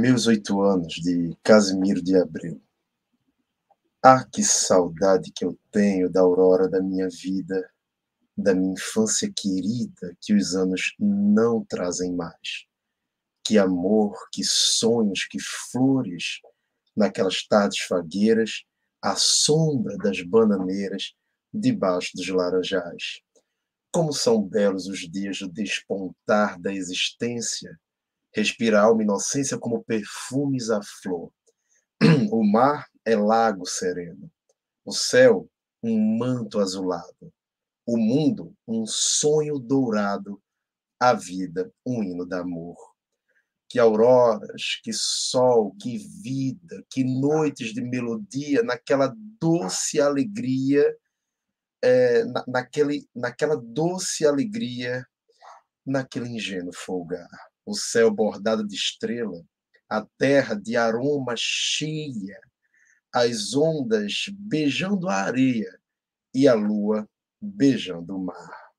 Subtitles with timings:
[0.00, 2.62] Meus oito anos de Casimiro de Abreu.
[4.00, 7.68] Ah, que saudade que eu tenho da aurora da minha vida,
[8.36, 12.68] da minha infância querida que os anos não trazem mais.
[13.44, 16.40] Que amor, que sonhos, que flores,
[16.96, 18.62] naquelas tardes fagueiras,
[19.02, 21.12] à sombra das bananeiras,
[21.52, 23.20] debaixo dos laranjais.
[23.92, 27.76] Como são belos os dias do despontar da existência,
[28.34, 31.32] Respira alma inocência como perfumes à flor.
[32.30, 34.30] O mar é lago sereno.
[34.84, 35.48] O céu,
[35.82, 37.32] um manto azulado.
[37.86, 40.40] O mundo, um sonho dourado.
[41.00, 42.76] A vida, um hino de amor.
[43.68, 50.84] Que auroras, que sol, que vida, que noites de melodia, naquela doce alegria,
[51.82, 55.06] é, na, naquele, naquela doce alegria,
[55.86, 57.28] naquele ingênuo folgar
[57.68, 59.44] o céu bordado de estrela,
[59.90, 62.40] a terra de aroma cheia,
[63.12, 65.78] as ondas beijando a areia
[66.34, 67.06] e a lua
[67.38, 68.72] beijando o mar.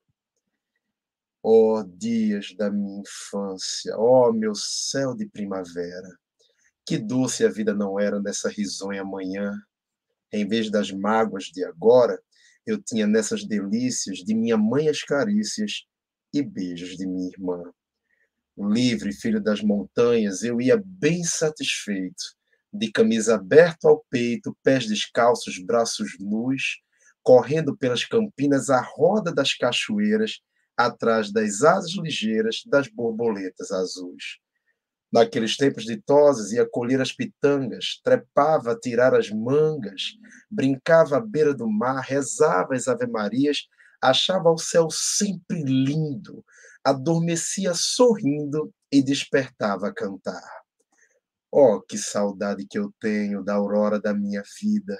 [1.40, 6.18] Oh, dias da minha infância, oh, meu céu de primavera,
[6.84, 9.56] que doce a vida não era nessa risonha manhã.
[10.32, 12.20] Em vez das mágoas de agora,
[12.66, 15.86] eu tinha nessas delícias de minha mãe as carícias
[16.32, 17.72] e beijos de minha irmã
[18.56, 22.22] livre, filho das montanhas, eu ia bem satisfeito,
[22.72, 26.80] de camisa aberta ao peito, pés descalços, braços nus,
[27.22, 30.40] correndo pelas campinas à roda das cachoeiras,
[30.76, 34.38] atrás das asas ligeiras das borboletas azuis.
[35.12, 40.14] Naqueles tempos ditosos, ia colher as pitangas, trepava a tirar as mangas,
[40.48, 43.66] brincava à beira do mar, rezava as ave-marias,
[44.00, 46.44] achava o céu sempre lindo,
[46.84, 50.42] adormecia sorrindo e despertava a cantar.
[51.52, 54.96] Oh, que saudade que eu tenho da aurora da minha vida,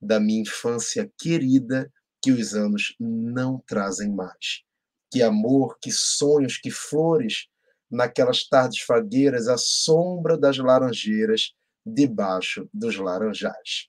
[0.00, 1.90] da minha infância querida,
[2.22, 4.62] que os anos não trazem mais.
[5.10, 7.46] Que amor, que sonhos, que flores,
[7.90, 11.52] naquelas tardes fagueiras, à sombra das laranjeiras,
[11.84, 13.88] debaixo dos laranjais.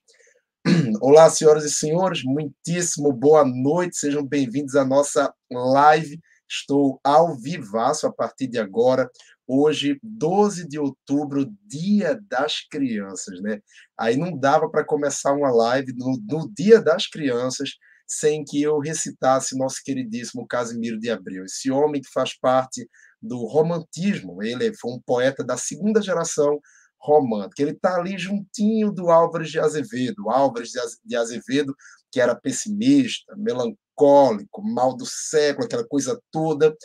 [1.00, 8.06] Olá, senhoras e senhores, muitíssimo boa noite, sejam bem-vindos à nossa live Estou ao vivaço
[8.06, 9.10] a partir de agora.
[9.46, 13.60] Hoje, 12 de outubro, Dia das Crianças, né?
[13.98, 17.70] Aí não dava para começar uma live no, no Dia das Crianças
[18.06, 22.88] sem que eu recitasse nosso queridíssimo Casimiro de Abreu, esse homem que faz parte
[23.20, 24.42] do romantismo.
[24.42, 26.60] Ele foi um poeta da segunda geração
[27.00, 27.62] romântica.
[27.62, 30.30] Ele está ali juntinho do Álvares de Azevedo.
[30.30, 30.70] Álvares
[31.04, 31.74] de Azevedo,
[32.10, 36.76] que era pessimista, melancólico, melancólico, mal do século, aquela coisa toda.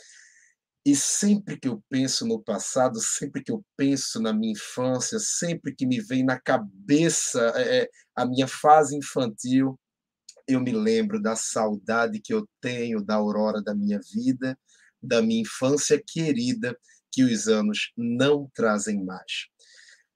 [0.83, 5.75] E sempre que eu penso no passado, sempre que eu penso na minha infância, sempre
[5.75, 9.79] que me vem na cabeça é, é, a minha fase infantil,
[10.47, 14.57] eu me lembro da saudade que eu tenho da aurora da minha vida,
[15.01, 16.75] da minha infância querida,
[17.11, 19.47] que os anos não trazem mais.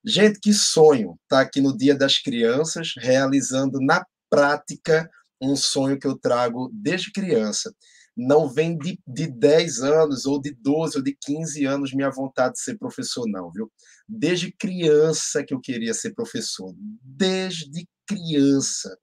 [0.03, 5.09] Gente, que sonho estar tá aqui no Dia das Crianças, realizando na prática
[5.51, 7.73] um sonho que eu trago desde criança.
[8.15, 12.53] Não vem de, de 10 anos, ou de 12, ou de 15 anos minha vontade
[12.53, 13.69] de ser professor, não, viu?
[14.07, 16.73] Desde criança que eu queria ser professor.
[17.03, 18.97] Desde criança.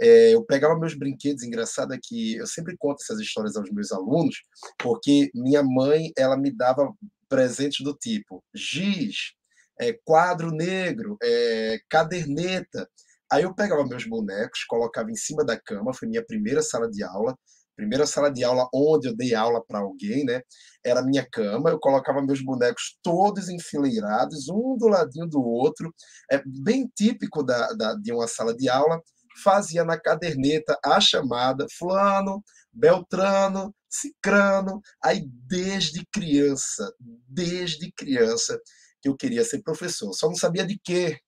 [0.00, 3.90] É, eu pegava meus brinquedos, engraçado é que eu sempre conto essas histórias aos meus
[3.90, 4.36] alunos,
[4.78, 6.92] porque minha mãe ela me dava
[7.28, 9.32] presentes do tipo giz,
[9.80, 12.88] é, quadro negro, é, caderneta.
[13.30, 17.02] Aí eu pegava meus bonecos, colocava em cima da cama, foi minha primeira sala de
[17.04, 17.36] aula,
[17.76, 20.40] primeira sala de aula onde eu dei aula para alguém, né?
[20.84, 25.94] Era minha cama, eu colocava meus bonecos todos enfileirados, um do ladinho do outro,
[26.30, 29.00] é bem típico da, da, de uma sala de aula.
[29.44, 32.42] Fazia na caderneta a chamada, fulano,
[32.72, 34.80] beltrano, cicrano.
[35.04, 36.92] Aí desde criança,
[37.28, 38.60] desde criança
[39.00, 41.20] que eu queria ser professor, só não sabia de quê,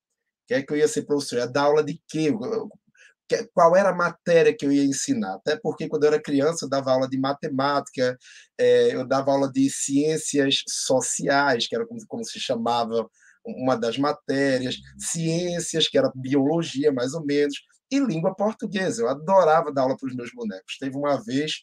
[0.51, 1.39] que é que eu ia ser professor?
[1.39, 2.35] Ia dar aula de quê?
[3.55, 5.35] Qual era a matéria que eu ia ensinar?
[5.35, 8.19] Até porque, quando eu era criança, eu dava aula de matemática,
[8.59, 13.09] é, eu dava aula de ciências sociais, que era como, como se chamava
[13.47, 17.55] uma das matérias, ciências, que era biologia, mais ou menos,
[17.89, 19.03] e língua portuguesa.
[19.03, 20.79] Eu adorava dar aula para os meus bonecos.
[20.81, 21.63] Teve uma vez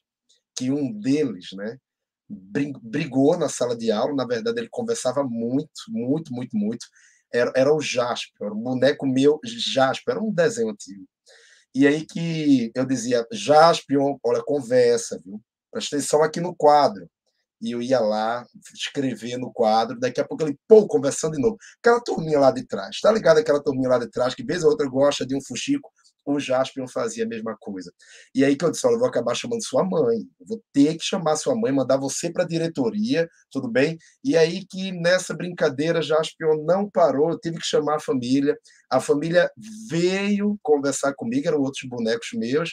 [0.55, 1.77] que um deles, né,
[2.81, 4.15] brigou na sala de aula.
[4.15, 6.87] Na verdade, ele conversava muito, muito, muito, muito
[7.33, 11.05] era, era o Jasper, o boneco meu Jasper, era um desenho antigo.
[11.75, 15.41] E aí que eu dizia, Jasper, olha, conversa, viu?
[15.71, 17.07] Presta atenção aqui no quadro.
[17.61, 21.57] e eu ia lá escrever no quadro, daqui a pouco ele, pô, conversando de novo.
[21.79, 24.71] Aquela turminha lá de trás, tá ligado aquela turminha lá de trás, que vez ou
[24.71, 25.91] outra gosta de um fuxico,
[26.33, 27.91] o Jaspion fazia a mesma coisa.
[28.35, 31.03] E aí que eu disse, olha, eu vou acabar chamando sua mãe, vou ter que
[31.03, 33.97] chamar sua mãe, mandar você para a diretoria, tudo bem?
[34.23, 38.57] E aí que nessa brincadeira Jaspion não parou, eu tive que chamar a família,
[38.89, 39.49] a família
[39.89, 42.71] veio conversar comigo, eram outros bonecos meus,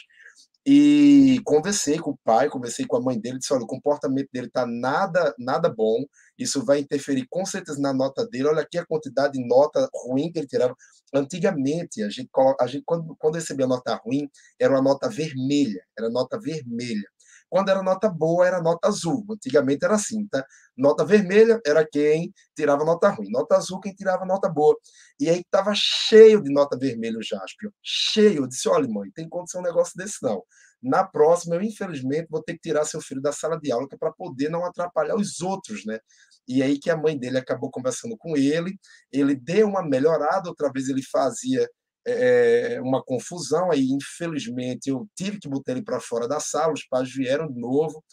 [0.67, 4.47] e conversei com o pai, conversei com a mãe dele, disse: olha, o comportamento dele
[4.47, 6.03] está nada, nada bom,
[6.37, 8.47] isso vai interferir com certeza na nota dele.
[8.47, 10.75] Olha aqui a quantidade de nota ruim que ele tirava.
[11.13, 12.29] Antigamente, a gente,
[12.59, 14.29] a gente quando, quando recebia nota ruim,
[14.59, 17.07] era uma nota vermelha, era nota vermelha.
[17.49, 19.25] Quando era nota boa, era nota azul.
[19.29, 20.45] Antigamente era assim, tá?
[20.75, 24.75] Nota vermelha era quem tirava nota ruim, nota azul quem tirava nota boa.
[25.19, 28.43] E aí estava cheio de nota vermelha o Jaspion, cheio.
[28.43, 30.43] Eu disse: olha, mãe, tem condição um negócio desse não.
[30.85, 33.97] Na próxima, eu infelizmente vou ter que tirar seu filho da sala de aula, é
[33.97, 35.99] para poder não atrapalhar os outros, né?
[36.47, 38.77] E aí que a mãe dele acabou conversando com ele,
[39.11, 41.67] ele deu uma melhorada, outra vez ele fazia
[42.05, 46.85] é, uma confusão, aí infelizmente eu tive que botar ele para fora da sala, os
[46.87, 48.03] pais vieram de novo,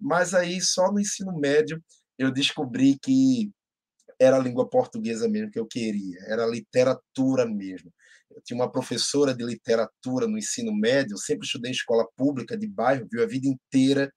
[0.00, 1.82] mas aí só no ensino médio
[2.18, 3.50] eu descobri que
[4.18, 7.92] era a língua portuguesa mesmo que eu queria, era literatura mesmo.
[8.34, 12.56] Eu tinha uma professora de literatura no ensino médio, eu sempre estudei em escola pública
[12.56, 14.12] de bairro, viu a vida inteira,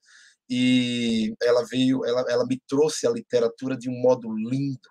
[0.49, 4.89] e ela veio, ela, ela me trouxe a literatura de um modo lindo.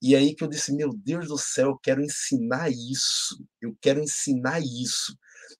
[0.00, 4.00] E aí que eu disse, meu Deus do céu, eu quero ensinar isso, eu quero
[4.00, 5.16] ensinar isso.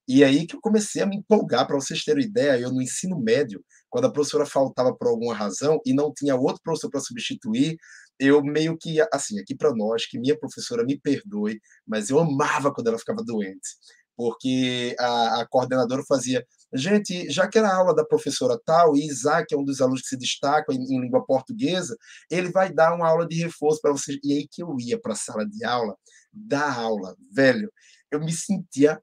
[0.07, 3.19] E aí que eu comecei a me empolgar, para vocês terem ideia, eu no ensino
[3.19, 7.75] médio, quando a professora faltava por alguma razão e não tinha outro professor para substituir,
[8.19, 12.73] eu meio que, assim, aqui para nós, que minha professora me perdoe, mas eu amava
[12.73, 13.69] quando ela ficava doente,
[14.15, 19.05] porque a, a coordenadora fazia, gente, já que era a aula da professora tal, e
[19.05, 21.95] Isaac é um dos alunos que se destaca em, em língua portuguesa,
[22.29, 24.17] ele vai dar uma aula de reforço para vocês.
[24.23, 25.95] E aí que eu ia para a sala de aula,
[26.31, 27.71] dar aula, velho,
[28.11, 29.01] eu me sentia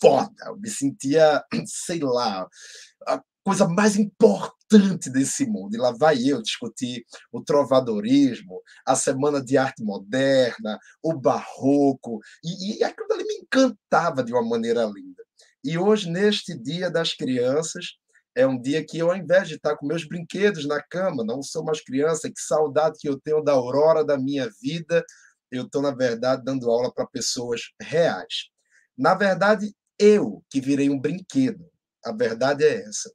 [0.00, 2.46] foda, eu me sentia, sei lá,
[3.46, 5.72] coisa mais importante desse mundo.
[5.72, 12.78] E lá vai eu discutir o trovadorismo, a Semana de Arte Moderna, o Barroco, e,
[12.78, 15.22] e aquilo ali me encantava de uma maneira linda.
[15.62, 17.84] E hoje, neste Dia das Crianças,
[18.34, 21.40] é um dia que eu, ao invés de estar com meus brinquedos na cama, não
[21.40, 25.04] sou mais criança, que saudade que eu tenho da aurora da minha vida,
[25.52, 28.50] eu estou, na verdade, dando aula para pessoas reais.
[28.98, 31.64] Na verdade, eu que virei um brinquedo.
[32.04, 33.08] A verdade é essa.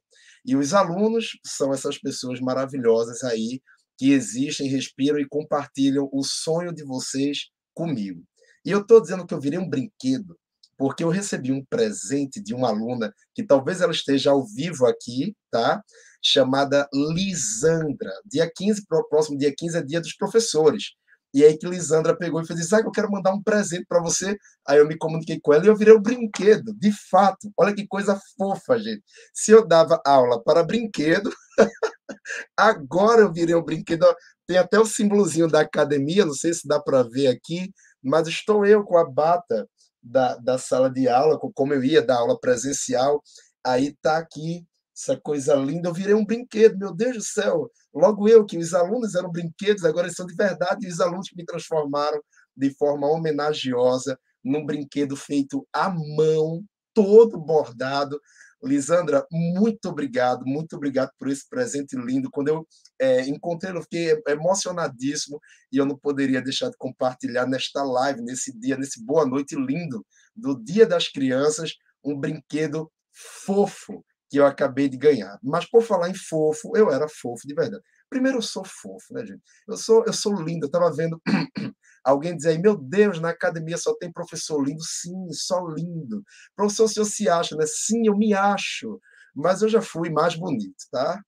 [0.44, 3.60] E os alunos são essas pessoas maravilhosas aí
[3.96, 8.22] que existem, respiram e compartilham o sonho de vocês comigo.
[8.64, 10.36] E eu estou dizendo que eu virei um brinquedo
[10.82, 15.36] porque eu recebi um presente de uma aluna que talvez ela esteja ao vivo aqui,
[15.48, 15.80] tá?
[16.20, 18.10] Chamada Lisandra.
[18.24, 20.94] Dia 15, próximo dia 15 é dia dos professores.
[21.34, 24.00] E aí que Lisandra pegou e fez isso, ah, eu quero mandar um presente para
[24.02, 24.36] você.
[24.66, 27.50] Aí eu me comuniquei com ela e eu virei um brinquedo, de fato.
[27.58, 29.02] Olha que coisa fofa, gente.
[29.32, 31.32] Se eu dava aula para brinquedo,
[32.56, 34.06] agora eu virei um brinquedo.
[34.46, 38.66] Tem até o símbolozinho da academia, não sei se dá para ver aqui, mas estou
[38.66, 39.68] eu com a bata
[40.02, 43.22] da, da sala de aula, como eu ia dar aula presencial.
[43.64, 44.66] Aí está aqui
[45.02, 45.88] essa coisa linda.
[45.88, 47.70] Eu virei um brinquedo, meu Deus do céu.
[47.92, 51.28] Logo eu, que os alunos eram brinquedos, agora eles são de verdade, e os alunos
[51.28, 52.20] que me transformaram
[52.56, 58.20] de forma homenagiosa num brinquedo feito à mão, todo bordado.
[58.62, 62.30] Lisandra, muito obrigado, muito obrigado por esse presente lindo.
[62.30, 62.68] Quando eu
[63.00, 65.40] é, encontrei, eu fiquei emocionadíssimo
[65.72, 70.06] e eu não poderia deixar de compartilhar nesta live, nesse dia, nesse boa noite lindo
[70.36, 75.38] do Dia das Crianças, um brinquedo fofo que eu acabei de ganhar.
[75.42, 77.82] Mas por falar em fofo, eu era fofo de verdade.
[78.08, 79.42] Primeiro, eu sou fofo, né, gente?
[79.68, 80.64] Eu sou, eu sou lindo.
[80.64, 81.20] Eu estava vendo
[82.02, 84.82] alguém dizer aí, meu Deus, na academia só tem professor lindo.
[84.82, 86.22] Sim, só lindo.
[86.56, 87.66] Professor, o senhor se acha, né?
[87.66, 88.98] Sim, eu me acho.
[89.34, 91.20] Mas eu já fui mais bonito, tá?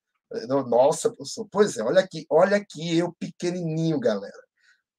[0.67, 1.47] Nossa, professor.
[1.53, 4.43] Pois é, olha aqui, olha aqui eu pequenininho, galera.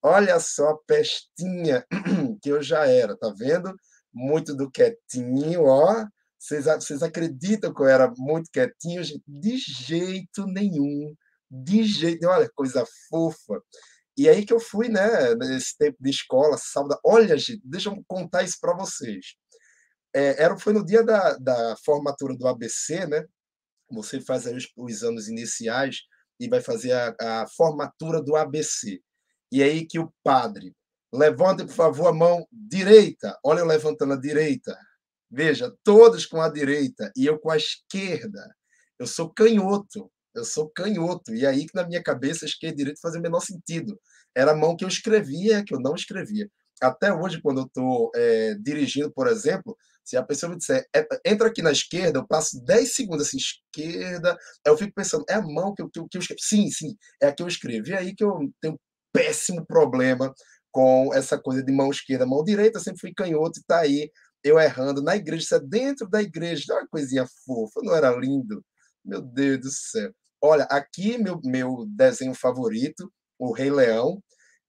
[0.04, 1.84] Olha só a pestinha
[2.40, 3.76] que eu já era, tá vendo?
[4.14, 6.06] Muito do quietinho, ó
[6.46, 9.02] vocês, vocês acreditam que eu era muito quietinho?
[9.28, 11.16] De jeito nenhum.
[11.50, 12.34] De jeito nenhum.
[12.34, 13.62] Olha, coisa fofa.
[14.18, 17.00] E aí que eu fui, né, nesse tempo de escola, sábado.
[17.04, 19.36] Olha, gente, deixa eu contar isso para vocês.
[20.16, 23.25] É, era, foi no dia da, da formatura do ABC, né?
[23.92, 25.98] Você faz os, os anos iniciais
[26.40, 29.02] e vai fazer a, a formatura do ABC.
[29.52, 30.74] E aí que o padre,
[31.14, 33.38] levante, por favor, a mão direita.
[33.44, 34.78] Olha eu levantando a direita.
[35.36, 38.56] Veja, todos com a direita e eu com a esquerda.
[38.98, 40.10] Eu sou canhoto.
[40.34, 41.36] Eu sou canhoto.
[41.36, 44.00] E aí que na minha cabeça esquerda e direita fazia o menor sentido.
[44.34, 46.50] Era a mão que eu escrevia, que eu não escrevia.
[46.82, 51.06] Até hoje, quando eu estou é, dirigindo, por exemplo, se a pessoa me disser, é,
[51.25, 55.42] entra aqui na esquerda, eu passo 10 segundos assim, esquerda, eu fico pensando, é a
[55.42, 56.42] mão que eu, que eu, que eu escrevo?
[56.42, 57.89] Sim, sim, é a que eu escrevo.
[57.89, 58.77] E aí que eu tenho um
[59.12, 60.34] péssimo problema
[60.72, 64.12] com essa coisa de mão esquerda, mão direita, sempre fui canhoto e tá aí
[64.46, 68.64] eu errando na igreja, dentro da igreja, uma coisinha fofa, não era lindo?
[69.04, 70.14] Meu Deus do céu.
[70.40, 74.22] Olha, aqui meu, meu desenho favorito, o Rei Leão,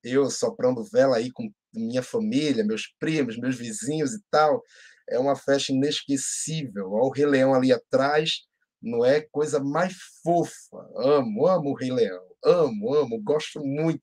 [0.03, 4.63] eu soprando vela aí com minha família, meus primos, meus vizinhos e tal,
[5.11, 6.93] é uma festa inesquecível.
[6.93, 8.47] Olha o Rei Leão ali atrás,
[8.81, 9.93] não é coisa mais
[10.23, 10.89] fofa.
[10.97, 14.01] Amo, amo o Rei Leão, amo, amo, gosto muito.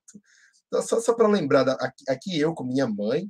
[0.68, 3.28] Então, só, só para lembrar, aqui, aqui eu com minha mãe,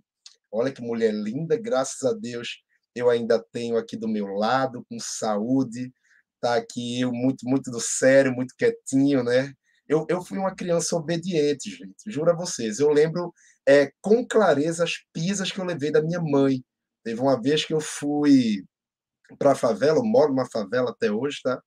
[0.54, 2.64] olha que mulher linda, graças a Deus
[2.96, 5.92] eu ainda tenho aqui do meu lado, com saúde,
[6.40, 9.52] tá aqui eu muito, muito do sério, muito quietinho, né?
[9.88, 12.80] Eu, eu fui uma criança obediente, gente, juro a vocês.
[12.80, 13.34] Eu lembro
[13.68, 16.64] é, com clareza as pisas que eu levei da minha mãe.
[17.04, 18.64] Teve uma vez que eu fui
[19.40, 21.62] para a favela, eu moro numa favela até hoje, tá?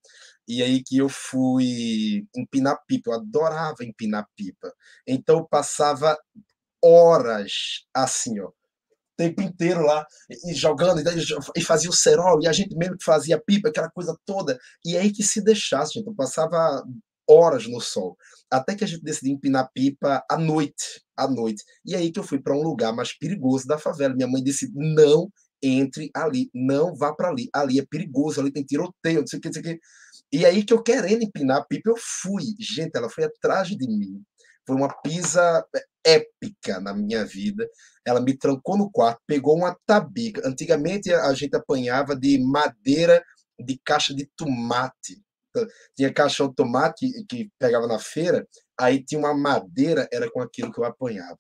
[0.49, 4.73] E aí que eu fui empinar pipa, eu adorava empinar pipa.
[5.07, 6.17] Então eu passava
[6.83, 8.51] horas assim, ó,
[9.17, 10.07] tempo inteiro lá,
[10.45, 11.03] e jogando,
[11.57, 14.59] e fazia o cerol, e a gente mesmo que fazia pipa, aquela coisa toda.
[14.85, 16.83] E aí que se deixasse, gente, eu passava
[17.29, 18.17] horas no sol,
[18.51, 21.65] até que a gente decidiu empinar pipa à noite, à noite.
[21.85, 24.15] E aí que eu fui para um lugar mais perigoso da favela.
[24.15, 25.29] Minha mãe disse: "Não
[25.63, 27.49] entre ali, não vá para ali.
[27.53, 29.81] Ali é perigoso, ali tem tiroteio, não sei o que, não sei o que".
[30.33, 32.45] E aí que eu querendo empinar pipa, eu fui.
[32.61, 34.23] Gente, ela foi atrás de mim.
[34.67, 35.65] Foi uma pisa
[36.07, 37.69] épica na minha vida.
[38.07, 40.47] Ela me trancou no quarto, pegou uma tabica.
[40.47, 43.23] Antigamente a gente apanhava de madeira
[43.59, 45.27] de caixa de tomate
[45.97, 48.47] tinha caixão de tomate que pegava na feira,
[48.79, 51.39] aí tinha uma madeira, era com aquilo que eu apanhava.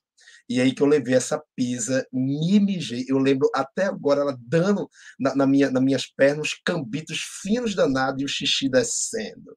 [0.48, 2.78] E aí que eu levei essa pisa, me.
[3.08, 8.22] Eu lembro até agora ela dando na, na minha, nas minhas pernas cambitos finos danados
[8.22, 9.56] e o xixi descendo.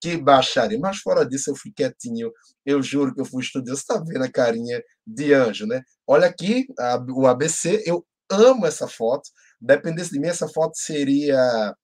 [0.00, 0.78] Que baixaria.
[0.78, 2.32] Mas fora disso, eu fui quietinho.
[2.64, 3.80] Eu juro que eu fui estudioso.
[3.80, 5.82] Você está vendo a carinha de anjo, né?
[6.06, 7.82] Olha aqui a, o ABC.
[7.84, 9.28] Eu amo essa foto.
[9.60, 11.74] Dependesse de mim, essa foto seria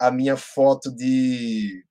[0.00, 1.84] a minha foto de,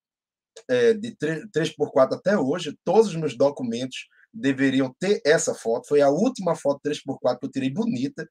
[0.68, 5.88] é, de 3x4 até hoje, todos os meus documentos deveriam ter essa foto.
[5.88, 8.28] Foi a última foto 3x4 que eu tirei bonita.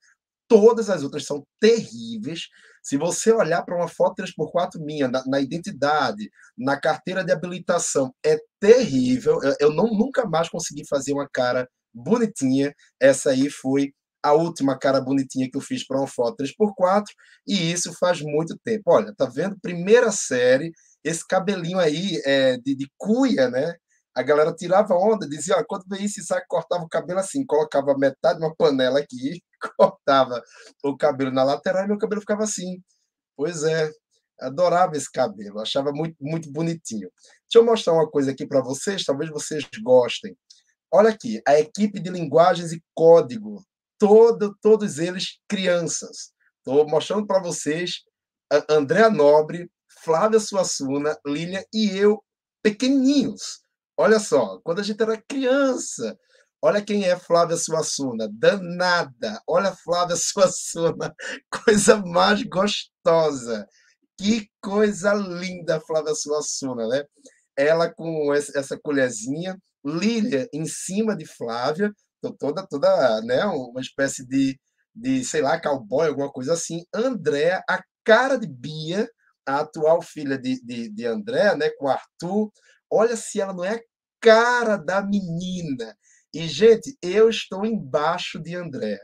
[0.48, 2.48] Todas as outras são terríveis.
[2.82, 8.12] Se você olhar para uma foto 3x4 minha, na, na, identidade, na carteira de habilitação,
[8.24, 9.40] é terrível.
[9.42, 12.72] Eu, eu não, nunca mais consegui fazer uma cara bonitinha.
[13.00, 17.04] Essa aí foi a última cara bonitinha que eu fiz para uma foto 3x4,
[17.46, 18.84] e isso faz muito tempo.
[18.88, 19.58] Olha, tá vendo?
[19.60, 20.72] Primeira série,
[21.04, 23.74] esse cabelinho aí é, de, de cuia, né?
[24.18, 27.96] A galera tirava onda, dizia, ó, quando veio esse saco, cortava o cabelo assim, colocava
[27.96, 29.40] metade de uma panela aqui,
[29.78, 30.42] cortava
[30.82, 32.82] o cabelo na lateral e meu cabelo ficava assim.
[33.36, 33.88] Pois é,
[34.40, 37.08] adorava esse cabelo, achava muito, muito bonitinho.
[37.42, 40.36] Deixa eu mostrar uma coisa aqui para vocês, talvez vocês gostem.
[40.92, 43.62] Olha aqui, a equipe de linguagens e código
[44.00, 46.32] todo, todos eles crianças.
[46.56, 48.02] Estou mostrando para vocês
[48.68, 49.70] Andréa Nobre,
[50.02, 52.20] Flávia Suassuna, Lilian e eu,
[52.64, 53.62] pequenininhos.
[54.00, 56.16] Olha só, quando a gente era criança,
[56.62, 59.42] olha quem é Flávia Suassuna, danada.
[59.44, 61.12] Olha Flávia Suassuna,
[61.64, 63.66] coisa mais gostosa.
[64.16, 67.04] Que coisa linda, Flávia Suassuna, né?
[67.56, 71.92] Ela com essa colherzinha, Lília em cima de Flávia,
[72.38, 74.56] toda, toda né, uma espécie de,
[74.94, 76.84] de, sei lá, cowboy, alguma coisa assim.
[76.94, 79.08] André, a cara de Bia,
[79.46, 82.50] a atual filha de, de, de André, né, com Arthur.
[82.90, 83.82] Olha se ela não é a
[84.20, 85.96] cara da menina.
[86.32, 88.98] E, gente, eu estou embaixo de André.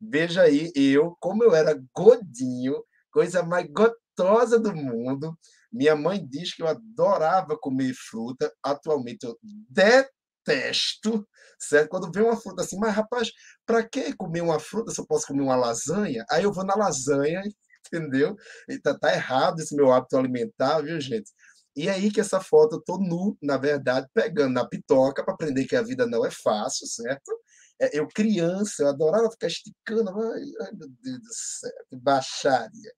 [0.00, 5.36] Veja aí, eu, como eu era godinho, coisa mais gostosa do mundo.
[5.72, 8.52] Minha mãe diz que eu adorava comer fruta.
[8.62, 9.36] Atualmente eu
[9.70, 11.26] detesto
[11.58, 11.88] certo?
[11.88, 13.30] Quando vem uma fruta assim, mas rapaz,
[13.64, 16.24] para que comer uma fruta se eu posso comer uma lasanha?
[16.30, 17.42] Aí eu vou na lasanha,
[17.86, 18.36] entendeu?
[18.68, 21.30] E tá, tá errado esse meu hábito alimentar, viu, gente?
[21.76, 25.66] E aí que essa foto eu tô nu, na verdade, pegando na pitoca para aprender
[25.66, 27.30] que a vida não é fácil, certo?
[27.78, 32.92] É, eu criança, eu adorava ficar esticando, ai, ai meu Deus do céu, que baixaria.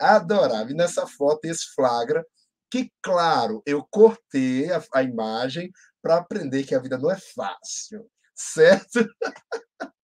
[0.00, 0.70] Adorava.
[0.70, 2.24] E nessa foto esse flagra
[2.70, 5.70] que, claro, eu cortei a, a imagem
[6.00, 9.06] para aprender que a vida não é fácil, certo?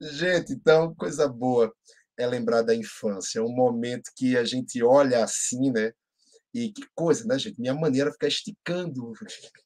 [0.00, 1.72] gente, então, coisa boa
[2.18, 5.92] é lembrar da infância, um momento que a gente olha assim, né?
[6.58, 7.60] E que coisa, né, gente?
[7.60, 9.12] Minha maneira é ficar esticando.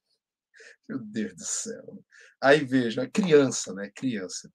[0.87, 2.05] Meu Deus do céu.
[2.41, 3.91] Aí veja, criança, né?
[3.95, 4.53] Criança.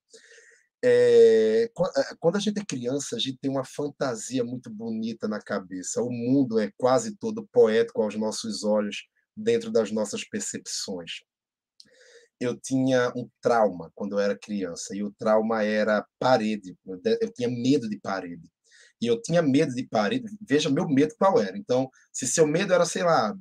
[0.84, 1.68] É,
[2.20, 6.00] quando a gente é criança, a gente tem uma fantasia muito bonita na cabeça.
[6.00, 11.22] O mundo é quase todo poético aos nossos olhos, dentro das nossas percepções.
[12.38, 16.78] Eu tinha um trauma quando eu era criança, e o trauma era parede.
[16.86, 18.48] Eu tinha medo de parede.
[19.00, 20.26] E eu tinha medo de parede.
[20.46, 21.56] Veja meu medo qual era.
[21.56, 23.34] Então, se seu medo era, sei lá,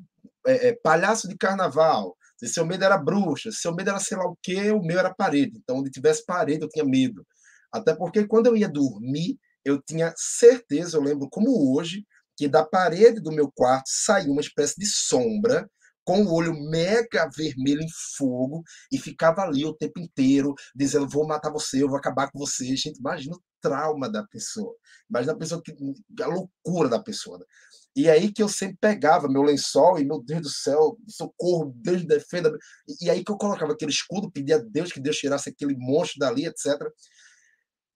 [0.46, 4.18] é, é, palhaço de carnaval, se seu medo era bruxa, se seu medo era sei
[4.18, 5.58] lá o quê, o meu era parede.
[5.58, 7.26] Então, onde tivesse parede, eu tinha medo.
[7.72, 12.06] Até porque quando eu ia dormir, eu tinha certeza, eu lembro como hoje,
[12.38, 15.70] que da parede do meu quarto saiu uma espécie de sombra
[16.08, 21.28] com o olho mega vermelho em fogo e ficava ali o tempo inteiro dizendo vou
[21.28, 22.64] matar você, eu vou acabar com você.
[22.66, 24.74] Gente, imagina o trauma da pessoa.
[25.10, 25.76] Imagina a pessoa que
[26.22, 27.38] a loucura da pessoa.
[27.40, 27.46] Né?
[27.94, 32.06] E aí que eu sempre pegava meu lençol e, meu Deus do céu, socorro, Deus
[32.06, 32.58] defenda.
[33.02, 36.20] E aí que eu colocava aquele escudo, pedia a Deus que Deus tirasse aquele monstro
[36.20, 36.72] dali, etc.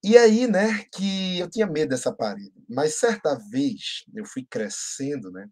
[0.04, 2.52] E aí, né, que eu tinha medo dessa parede.
[2.68, 5.48] Mas certa vez eu fui crescendo, né,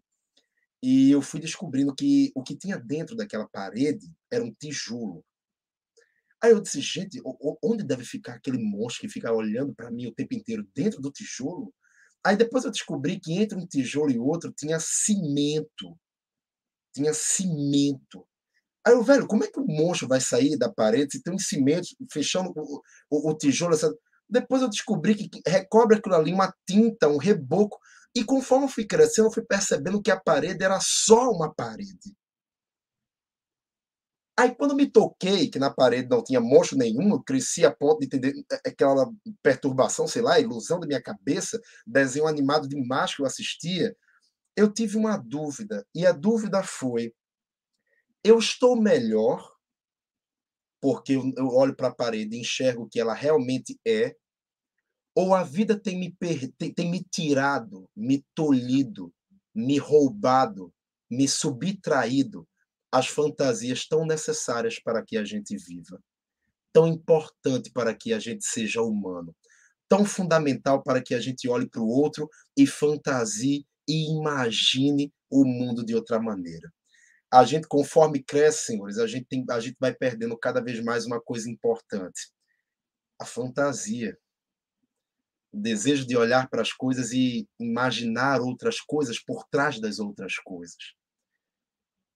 [0.82, 5.24] e eu fui descobrindo que o que tinha dentro daquela parede era um tijolo.
[6.42, 7.20] Aí eu disse, gente,
[7.62, 11.10] onde deve ficar aquele monstro que fica olhando para mim o tempo inteiro dentro do
[11.10, 11.72] tijolo?
[12.24, 15.98] Aí depois eu descobri que entre um tijolo e outro tinha cimento.
[16.94, 18.26] Tinha cimento.
[18.86, 21.38] Aí eu, velho, como é que o monstro vai sair da parede se tem um
[21.38, 23.76] cimento fechando o, o, o tijolo?
[24.28, 27.78] Depois eu descobri que recobre aquilo ali uma tinta, um reboco.
[28.14, 32.14] E conforme fui crescendo, fui percebendo que a parede era só uma parede.
[34.36, 38.06] Aí, quando me toquei que na parede não tinha monstro nenhum, cresci a ponto de
[38.06, 39.06] entender é, é aquela
[39.42, 43.94] perturbação, sei lá, ilusão da minha cabeça, desenho animado demais que eu assistia,
[44.56, 45.86] eu tive uma dúvida.
[45.94, 47.12] E a dúvida foi:
[48.24, 49.46] eu estou melhor
[50.80, 54.16] porque eu olho para a parede e enxergo o que ela realmente é,
[55.14, 56.16] ou a vida tem me,
[56.56, 59.12] tem, tem me tirado, me tolhido,
[59.54, 60.72] me roubado,
[61.10, 62.46] me subtraído
[62.92, 66.00] as fantasias tão necessárias para que a gente viva,
[66.72, 69.34] tão importante para que a gente seja humano,
[69.88, 75.44] tão fundamental para que a gente olhe para o outro e fantasie e imagine o
[75.44, 76.72] mundo de outra maneira.
[77.32, 81.06] A gente, conforme cresce, senhores, a gente, tem, a gente vai perdendo cada vez mais
[81.06, 82.32] uma coisa importante:
[83.20, 84.18] a fantasia.
[85.52, 90.36] O desejo de olhar para as coisas e imaginar outras coisas por trás das outras
[90.36, 90.94] coisas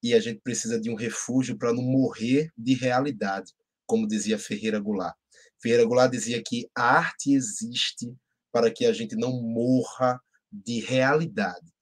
[0.05, 3.51] e a gente precisa de um refúgio para não morrer de realidade,
[3.87, 5.16] como dizia Ferreira Goulart.
[5.59, 8.14] Ferreira Goulart dizia que a arte existe
[8.53, 10.20] para que a gente não morra
[10.53, 11.73] de realidade.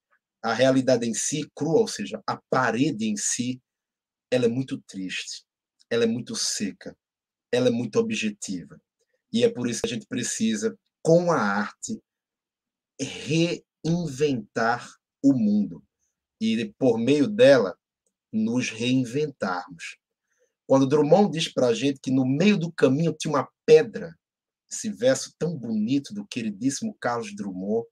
[0.40, 3.60] A realidade em si, crua, ou seja, a parede em si,
[4.30, 5.44] ela é muito triste,
[5.90, 6.96] ela é muito seca,
[7.50, 8.80] ela é muito objetiva.
[9.32, 12.00] E é por isso que a gente precisa, com a arte,
[13.00, 14.88] reinventar
[15.22, 15.82] o mundo.
[16.40, 17.76] E por meio dela,
[18.32, 19.98] nos reinventarmos.
[20.66, 24.16] Quando Drummond diz para a gente que no meio do caminho tinha uma pedra,
[24.70, 27.86] esse verso tão bonito do queridíssimo Carlos Drummond,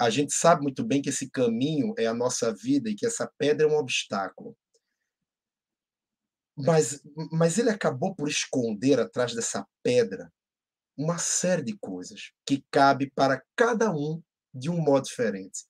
[0.00, 3.30] a gente sabe muito bem que esse caminho é a nossa vida e que essa
[3.38, 4.56] pedra é um obstáculo.
[6.56, 7.00] Mas,
[7.30, 10.32] mas ele acabou por esconder atrás dessa pedra
[11.00, 15.64] uma série de coisas que cabe para cada um de um modo diferente.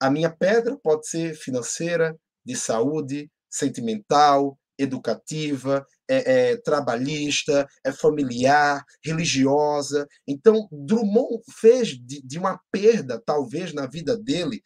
[0.00, 8.84] A minha pedra pode ser financeira, de saúde, sentimental, educativa, é, é, trabalhista, é familiar,
[9.04, 10.08] religiosa.
[10.26, 14.60] Então, Drummond fez de, de uma perda, talvez, na vida dele,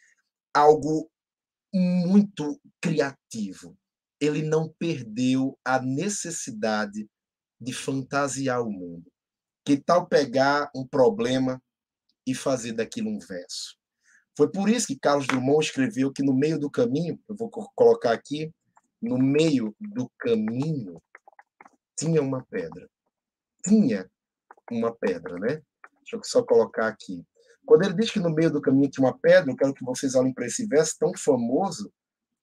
[0.54, 1.10] algo
[1.74, 3.76] muito criativo.
[4.18, 7.06] Ele não perdeu a necessidade
[7.60, 9.04] de fantasiar o mundo.
[9.66, 11.60] Que tal pegar um problema
[12.24, 13.76] e fazer daquilo um verso?
[14.36, 18.12] Foi por isso que Carlos Drummond escreveu que no meio do caminho, eu vou colocar
[18.12, 18.54] aqui,
[19.02, 21.02] no meio do caminho
[21.98, 22.88] tinha uma pedra.
[23.64, 24.08] Tinha
[24.70, 25.60] uma pedra, né?
[25.98, 27.26] Deixa eu só colocar aqui.
[27.66, 30.14] Quando ele diz que no meio do caminho tinha uma pedra, eu quero que vocês
[30.14, 31.92] olhem para esse verso tão famoso.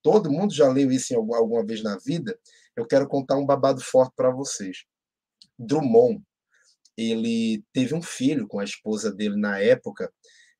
[0.01, 2.37] Todo mundo já leu isso alguma, alguma vez na vida.
[2.75, 4.83] Eu quero contar um babado forte para vocês.
[5.57, 6.21] Drummond,
[6.97, 10.11] ele teve um filho com a esposa dele na época,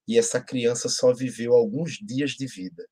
[0.07, 2.85] e essa criança só viveu alguns dias de vida.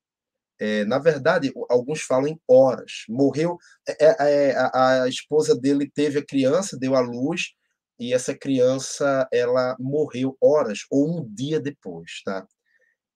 [0.60, 3.04] É, na verdade, alguns falam em horas.
[3.10, 7.54] Morreu, é, é, é, a, a, esposa dele teve a criança, deu à luz,
[8.00, 12.48] e essa criança ela morreu horas ou um dia depois, tá?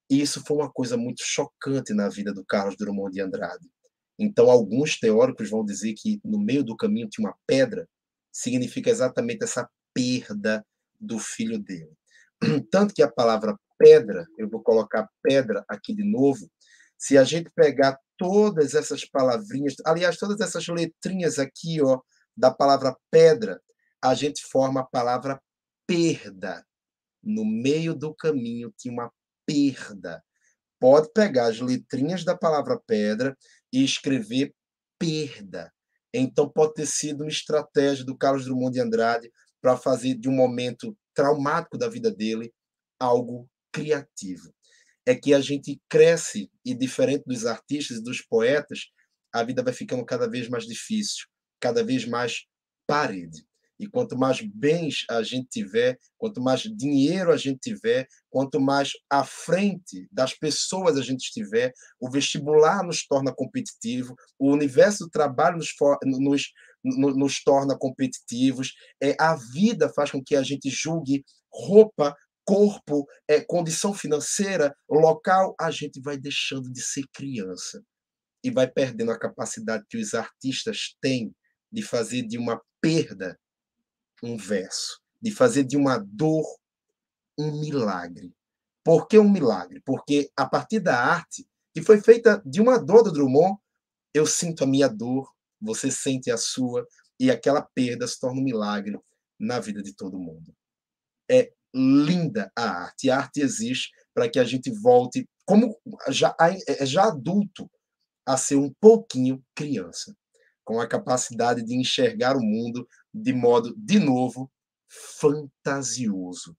[0.10, 3.68] Isso foi uma coisa muito chocante na vida do Carlos Drummond de Andrade.
[4.18, 7.88] Então, alguns teóricos vão dizer que no meio do caminho tinha uma pedra,
[8.32, 10.66] significa exatamente essa perda
[11.00, 11.96] do filho dele.
[12.70, 16.50] Tanto que a palavra pedra, eu vou colocar pedra aqui de novo,
[16.98, 22.00] se a gente pegar todas essas palavrinhas, aliás, todas essas letrinhas aqui, ó,
[22.36, 23.62] da palavra pedra,
[24.02, 25.42] a gente forma a palavra
[25.88, 26.66] perda.
[27.24, 29.12] No meio do caminho tinha uma
[29.46, 30.24] perda.
[30.80, 33.36] Pode pegar as letrinhas da palavra pedra
[33.72, 34.54] e escrever
[35.00, 35.72] perda.
[36.14, 39.32] Então pode ter sido uma estratégia do Carlos Drummond de Andrade
[39.66, 42.54] para fazer de um momento traumático da vida dele
[43.00, 44.54] algo criativo.
[45.04, 48.92] É que a gente cresce e diferente dos artistas e dos poetas,
[49.34, 51.26] a vida vai ficando cada vez mais difícil,
[51.60, 52.46] cada vez mais
[52.86, 53.44] parede.
[53.80, 58.92] E quanto mais bens a gente tiver, quanto mais dinheiro a gente tiver, quanto mais
[59.10, 65.10] à frente das pessoas a gente estiver, o vestibular nos torna competitivo, o universo do
[65.10, 65.74] trabalho nos,
[66.20, 66.52] nos,
[66.86, 73.42] nos, torna competitivos, é, a vida faz com que a gente julgue roupa, corpo, é,
[73.42, 77.84] condição financeira, local, a gente vai deixando de ser criança
[78.44, 81.36] e vai perdendo a capacidade que os artistas têm
[81.72, 83.38] de fazer de uma perda
[84.22, 86.46] um verso, de fazer de uma dor
[87.38, 88.34] um milagre.
[88.84, 89.82] Por que um milagre?
[89.84, 93.58] Porque a partir da arte, que foi feita de uma dor do Drummond,
[94.14, 95.35] eu sinto a minha dor,
[95.66, 96.86] você sente a sua,
[97.20, 98.98] e aquela perda se torna um milagre
[99.40, 100.54] na vida de todo mundo.
[101.30, 103.10] É linda a arte.
[103.10, 105.78] A arte existe para que a gente volte, como
[106.10, 107.70] já, é, já adulto,
[108.26, 110.16] a ser um pouquinho criança,
[110.64, 114.52] com a capacidade de enxergar o mundo de modo, de novo,
[115.20, 116.58] fantasioso,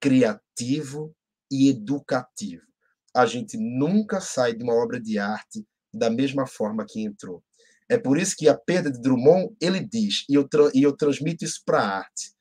[0.00, 1.14] criativo
[1.50, 2.62] e educativo.
[3.14, 7.42] A gente nunca sai de uma obra de arte da mesma forma que entrou.
[7.90, 11.44] É por isso que a perda de Drummond, ele diz, e eu, e eu transmito
[11.44, 12.32] isso para a arte,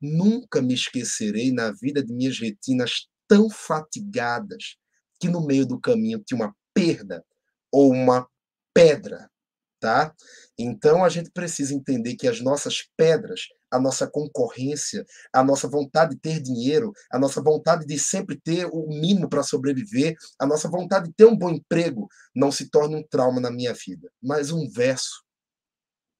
[0.00, 4.76] nunca me esquecerei na vida de minhas retinas tão fatigadas
[5.20, 7.24] que no meio do caminho tinha uma perda
[7.72, 8.28] ou uma
[8.74, 9.30] pedra
[9.80, 10.14] tá?
[10.58, 16.14] Então a gente precisa entender que as nossas pedras, a nossa concorrência, a nossa vontade
[16.14, 20.68] de ter dinheiro, a nossa vontade de sempre ter o mínimo para sobreviver, a nossa
[20.68, 24.50] vontade de ter um bom emprego, não se torne um trauma na minha vida, mas
[24.50, 25.22] um verso,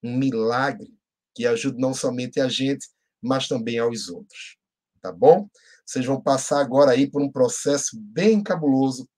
[0.03, 0.93] um milagre
[1.35, 2.87] que ajude não somente a gente,
[3.23, 4.57] mas também aos outros.
[5.01, 5.49] Tá bom?
[5.87, 9.09] Vocês vão passar agora aí por um processo bem cabuloso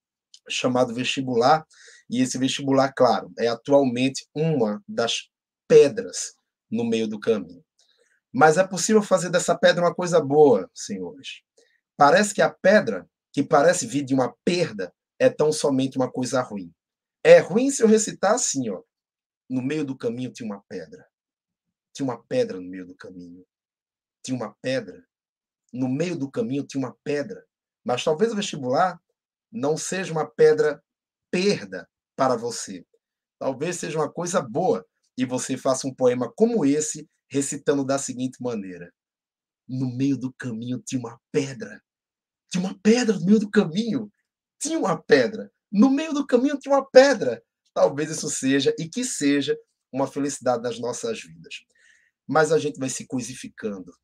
[0.49, 1.67] chamado vestibular
[2.11, 5.31] e esse vestibular, claro, é atualmente uma das
[5.69, 6.35] pedras
[6.69, 7.65] no meio do caminho.
[8.33, 11.43] Mas é possível fazer dessa pedra uma coisa boa, senhores.
[11.97, 16.41] Parece que a pedra, que parece vir de uma perda, é tão somente uma coisa
[16.43, 16.73] ruim.
[17.23, 18.83] É ruim se eu recitar assim, ó.
[19.49, 21.07] No meio do caminho tinha uma pedra.
[21.93, 23.45] Tinha uma pedra no meio do caminho.
[24.25, 25.05] Tinha uma pedra.
[25.73, 27.45] No meio do caminho tinha uma pedra.
[27.85, 29.01] Mas talvez o vestibular
[29.53, 30.83] não seja uma pedra
[31.31, 31.89] perda,
[32.21, 32.85] para você.
[33.39, 38.37] Talvez seja uma coisa boa e você faça um poema como esse, recitando da seguinte
[38.43, 38.93] maneira:
[39.67, 41.81] No meio do caminho tinha uma pedra.
[42.53, 44.13] Tinha uma pedra no meio do caminho.
[44.61, 45.51] Tinha uma pedra.
[45.73, 47.43] No meio do caminho tinha uma pedra.
[47.73, 49.57] Talvez isso seja e que seja
[49.91, 51.55] uma felicidade nas nossas vidas.
[52.29, 53.95] Mas a gente vai se coisificando.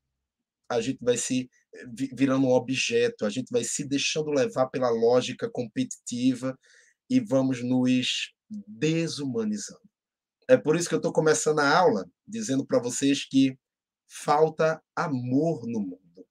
[0.70, 4.88] A gente vai se eh, virando um objeto, a gente vai se deixando levar pela
[4.88, 6.58] lógica competitiva
[7.08, 8.32] e vamos nos
[8.66, 9.80] desumanizando.
[10.48, 13.58] É por isso que eu estou começando a aula dizendo para vocês que
[14.08, 16.26] falta amor no mundo.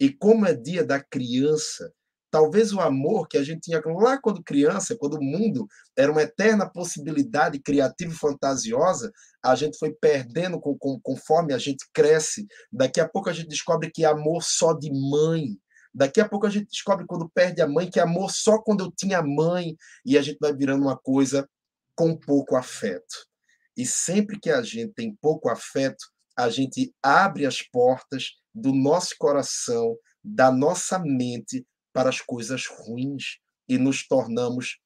[0.00, 1.92] E como é dia da criança,
[2.30, 6.22] talvez o amor que a gente tinha lá quando criança, quando o mundo era uma
[6.22, 9.10] eterna possibilidade criativa e fantasiosa,
[9.42, 10.60] a gente foi perdendo
[11.02, 12.46] conforme a gente cresce.
[12.72, 15.56] Daqui a pouco a gente descobre que amor só de mãe
[15.96, 18.92] Daqui a pouco a gente descobre quando perde a mãe que amor só quando eu
[18.92, 21.48] tinha mãe e a gente vai virando uma coisa
[21.94, 23.26] com pouco afeto.
[23.74, 26.04] E sempre que a gente tem pouco afeto,
[26.36, 33.38] a gente abre as portas do nosso coração, da nossa mente para as coisas ruins
[33.66, 34.78] e nos tornamos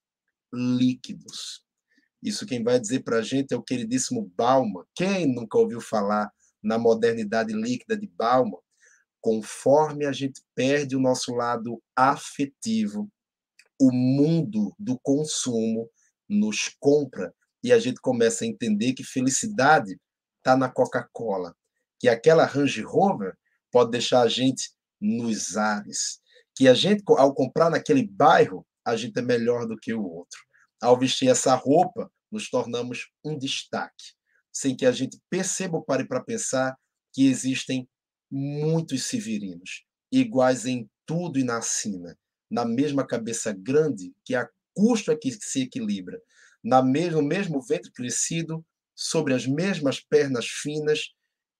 [0.54, 1.64] líquidos.
[2.22, 4.84] Isso quem vai dizer para a gente é o queridíssimo Bauman.
[4.94, 6.30] Quem nunca ouviu falar
[6.62, 8.60] na modernidade líquida de Bauman?
[9.20, 13.08] Conforme a gente perde o nosso lado afetivo,
[13.80, 15.88] o mundo do consumo
[16.28, 19.98] nos compra e a gente começa a entender que felicidade
[20.38, 21.54] está na Coca-Cola,
[21.98, 23.36] que aquela Range Rover
[23.70, 26.20] pode deixar a gente nos ares,
[26.54, 30.40] que a gente, ao comprar naquele bairro, a gente é melhor do que o outro.
[30.80, 34.14] Ao vestir essa roupa, nos tornamos um destaque,
[34.52, 36.76] sem que a gente perceba ou pare para pensar
[37.12, 37.88] que existem
[38.30, 42.16] muitos severinos, iguais em tudo e na sina,
[42.50, 46.20] na mesma cabeça grande que a custo é que se equilibra,
[46.62, 48.64] na mesmo, mesmo ventre crescido,
[48.94, 51.14] sobre as mesmas pernas finas,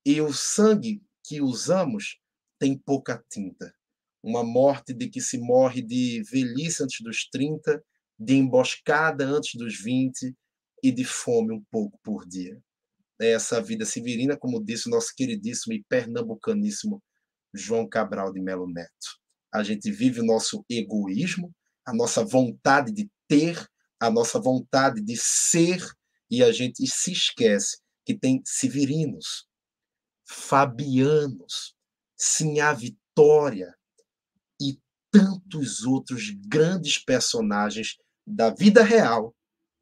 [0.04, 2.18] e o sangue que usamos
[2.59, 3.74] tem pouca tinta.
[4.22, 7.83] Uma morte de que se morre de velhice antes dos 30,
[8.18, 10.37] de emboscada antes dos 20
[10.83, 12.61] e de fome um pouco por dia.
[13.20, 17.02] É essa vida severina, como disse o nosso queridíssimo e pernambucaníssimo
[17.54, 19.20] João Cabral de Melo Neto.
[19.52, 21.52] A gente vive o nosso egoísmo,
[21.87, 23.68] a nossa vontade de ter,
[24.00, 25.85] a nossa vontade de ser,
[26.30, 29.46] e a gente se esquece que tem severinos,
[30.26, 31.74] fabianos,
[32.16, 33.74] Sinhá Vitória
[34.61, 34.78] e
[35.11, 39.35] tantos outros grandes personagens da vida real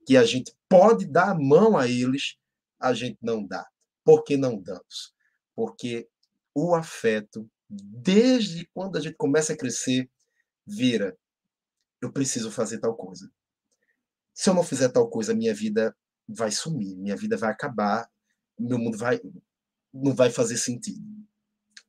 [0.06, 2.36] que a gente pode dar a mão a eles,
[2.78, 3.66] a gente não dá.
[4.04, 5.14] Por que não damos?
[5.54, 6.08] Porque
[6.54, 10.10] o afeto, desde quando a gente começa a crescer,
[10.66, 11.16] vira
[12.00, 13.30] eu preciso fazer tal coisa.
[14.32, 15.96] Se eu não fizer tal coisa, minha vida
[16.28, 18.08] vai sumir, minha vida vai acabar,
[18.58, 19.20] meu mundo vai
[19.92, 21.02] não vai fazer sentido.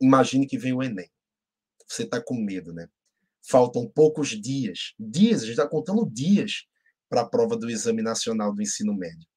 [0.01, 1.09] Imagine que vem o Enem.
[1.87, 2.87] Você está com medo, né?
[3.41, 6.65] Faltam poucos dias, dias, a gente está contando dias
[7.09, 9.27] para a prova do Exame Nacional do Ensino Médio.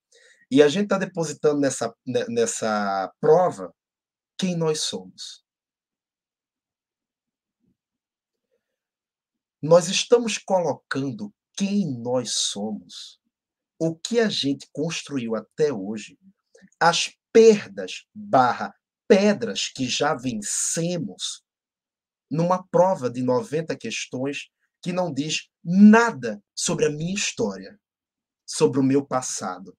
[0.53, 3.75] E a gente está depositando nessa, né, nessa prova
[4.39, 5.43] quem nós somos.
[9.63, 13.19] Nós estamos colocando quem nós somos,
[13.79, 16.19] o que a gente construiu até hoje,
[16.79, 18.75] as perdas barra
[19.09, 21.43] pedras que já vencemos
[22.31, 24.51] numa prova de 90 questões
[24.83, 27.81] que não diz nada sobre a minha história,
[28.47, 29.75] sobre o meu passado.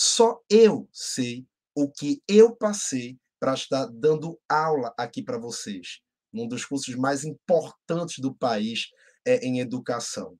[0.00, 5.98] Só eu sei o que eu passei para estar dando aula aqui para vocês,
[6.32, 8.90] num dos cursos mais importantes do país
[9.26, 10.38] é, em educação.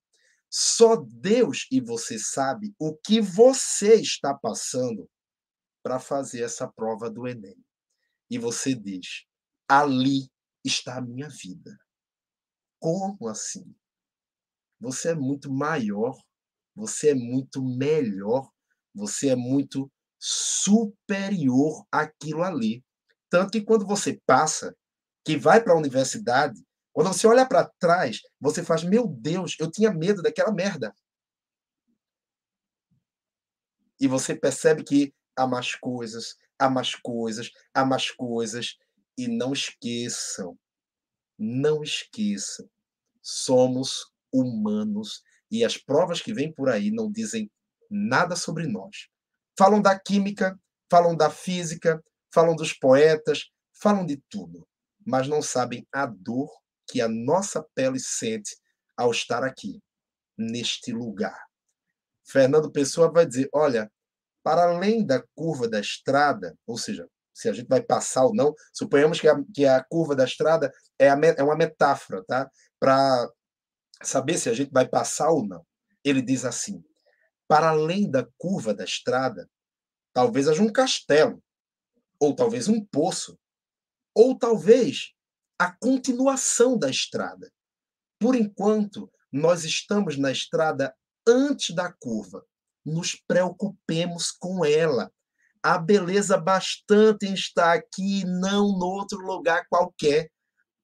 [0.49, 5.11] Só Deus e você sabe o que você está passando
[5.83, 7.59] para fazer essa prova do Enem.
[8.31, 9.25] E você diz:
[9.69, 10.31] ali
[10.65, 11.77] está a minha vida.
[12.79, 13.75] Como assim?
[14.79, 16.17] Você é muito maior,
[16.77, 18.49] você é muito melhor,
[18.95, 22.85] você é muito superior àquilo ali.
[23.31, 24.77] Tanto que quando você passa,
[25.25, 26.61] que vai para a universidade,
[26.93, 30.95] quando você olha para trás, você faz: Meu Deus, eu tinha medo daquela merda.
[34.01, 38.77] E você percebe que há mais coisas, há mais coisas, há mais coisas.
[39.17, 40.57] E não esqueçam,
[41.37, 42.69] não esqueçam,
[43.21, 47.51] somos humanos e as provas que vêm por aí não dizem
[47.91, 49.09] nada sobre nós.
[49.57, 50.59] Falam da química,
[50.91, 54.67] falam da física, falam dos poetas, falam de tudo,
[55.05, 56.51] mas não sabem a dor
[56.87, 58.57] que a nossa pele sente
[58.97, 59.81] ao estar aqui,
[60.37, 61.39] neste lugar.
[62.25, 63.91] Fernando Pessoa vai dizer: olha,
[64.43, 68.55] para além da curva da estrada, ou seja, se a gente vai passar ou não,
[68.73, 72.51] suponhamos que a, que a curva da estrada é, a, é uma metáfora, tá?
[72.81, 73.31] Para
[74.03, 75.65] saber se a gente vai passar ou não.
[76.05, 76.83] Ele diz assim:
[77.49, 79.51] para além da curva da estrada,
[80.13, 81.43] talvez haja um castelo,
[82.21, 83.39] ou talvez um poço,
[84.15, 85.13] ou talvez
[85.59, 87.51] a continuação da estrada.
[88.21, 90.95] Por enquanto, nós estamos na estrada
[91.27, 92.45] antes da curva.
[92.85, 95.11] Nos preocupemos com ela.
[95.63, 100.31] Há beleza bastante estar aqui não no outro lugar qualquer.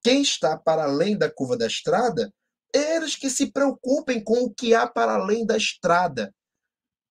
[0.02, 2.32] Quem está para além da curva da estrada
[2.74, 6.34] eles que se preocupem com o que há para além da estrada.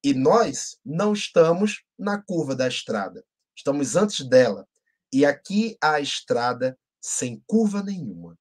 [0.03, 3.23] E nós não estamos na curva da estrada,
[3.55, 4.67] estamos antes dela.
[5.13, 8.37] E aqui há a estrada sem curva nenhuma.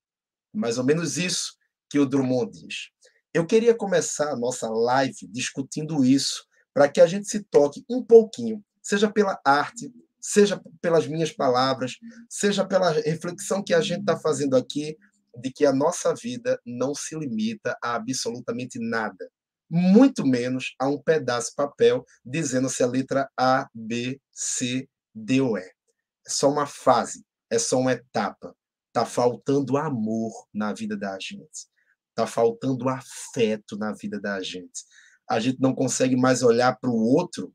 [0.53, 1.57] Mais ou menos isso
[1.89, 2.91] que o Drummond diz.
[3.33, 6.45] Eu queria começar a nossa live discutindo isso,
[6.75, 11.97] para que a gente se toque um pouquinho, seja pela arte, seja pelas minhas palavras,
[12.29, 14.97] seja pela reflexão que a gente está fazendo aqui
[15.41, 19.31] de que a nossa vida não se limita a absolutamente nada,
[19.75, 25.41] muito menos a um pedaço de papel dizendo se a letra A, B, C, D
[25.41, 25.63] ou E.
[25.63, 28.55] É só uma fase, é só uma etapa.
[28.89, 31.67] Está faltando amor na vida da gente.
[32.11, 34.85] Está faltando afeto na vida da gente.
[35.27, 37.55] A gente não consegue mais olhar para o outro,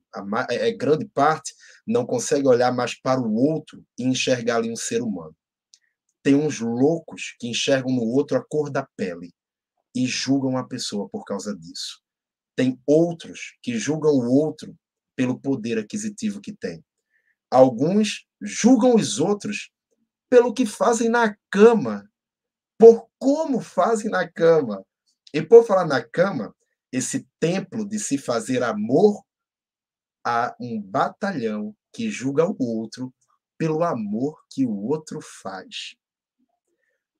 [0.50, 1.54] é, é grande parte,
[1.86, 5.36] não consegue olhar mais para o outro e enxergar ali um ser humano
[6.24, 9.32] Tem uns loucos que enxergam no outro a cor da pele
[9.96, 12.07] e julgam a pessoa por causa disso.
[12.58, 14.76] Tem outros que julgam o outro
[15.16, 16.84] pelo poder aquisitivo que tem.
[17.52, 19.70] Alguns julgam os outros
[20.28, 22.12] pelo que fazem na cama,
[22.78, 24.84] por como fazem na cama.
[25.32, 26.56] E por falar na cama,
[26.92, 29.24] esse templo de se fazer amor,
[30.26, 33.14] há um batalhão que julga o outro
[33.56, 35.96] pelo amor que o outro faz.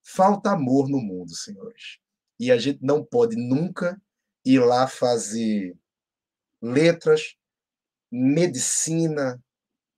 [0.04, 1.98] Falta amor no mundo, senhores.
[2.40, 4.00] E a gente não pode nunca
[4.48, 5.76] ir lá fazer
[6.62, 7.34] letras,
[8.10, 9.38] medicina,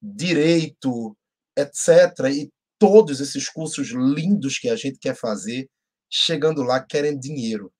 [0.03, 1.17] direito,
[1.57, 2.29] etc.
[2.33, 5.69] E todos esses cursos lindos que a gente quer fazer,
[6.11, 7.73] chegando lá querendo dinheiro,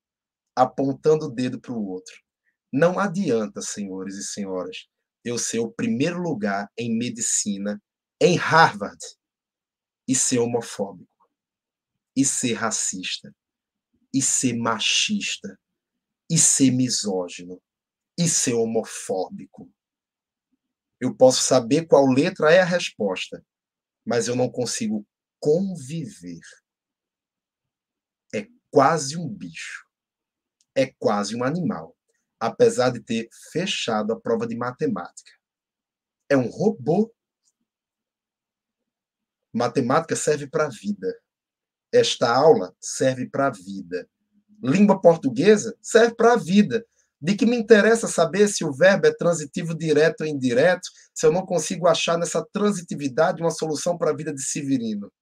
[0.55, 2.15] apontando o dedo para o outro.
[2.73, 4.87] Não adianta, senhores e senhoras,
[5.25, 7.83] eu ser o primeiro lugar em medicina
[8.21, 9.01] em Harvard
[10.07, 11.29] e ser homofóbico,
[12.15, 13.35] e ser racista,
[14.15, 15.59] e ser machista,
[16.31, 17.61] e ser misógino,
[18.17, 19.69] e ser homofóbico.
[21.01, 23.45] Eu posso saber qual letra é a resposta,
[24.07, 25.05] mas eu não consigo
[25.41, 26.41] conviver.
[28.33, 29.85] É quase um bicho.
[30.77, 31.97] É quase um animal,
[32.39, 35.33] apesar de ter fechado a prova de matemática.
[36.29, 37.13] É um robô.
[39.53, 41.21] Matemática serve para a vida.
[41.93, 44.09] Esta aula serve para a vida.
[44.63, 46.85] Língua portuguesa serve para a vida.
[47.21, 51.33] De que me interessa saber se o verbo é transitivo direto ou indireto, se eu
[51.33, 55.13] não consigo achar nessa transitividade uma solução para a vida de Severino?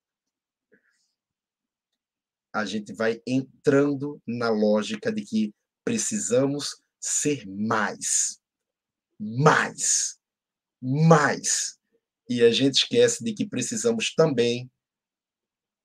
[2.53, 5.53] A gente vai entrando na lógica de que
[5.85, 8.41] precisamos ser mais.
[9.19, 10.19] Mais.
[10.81, 11.79] Mais.
[12.29, 14.71] E a gente esquece de que precisamos também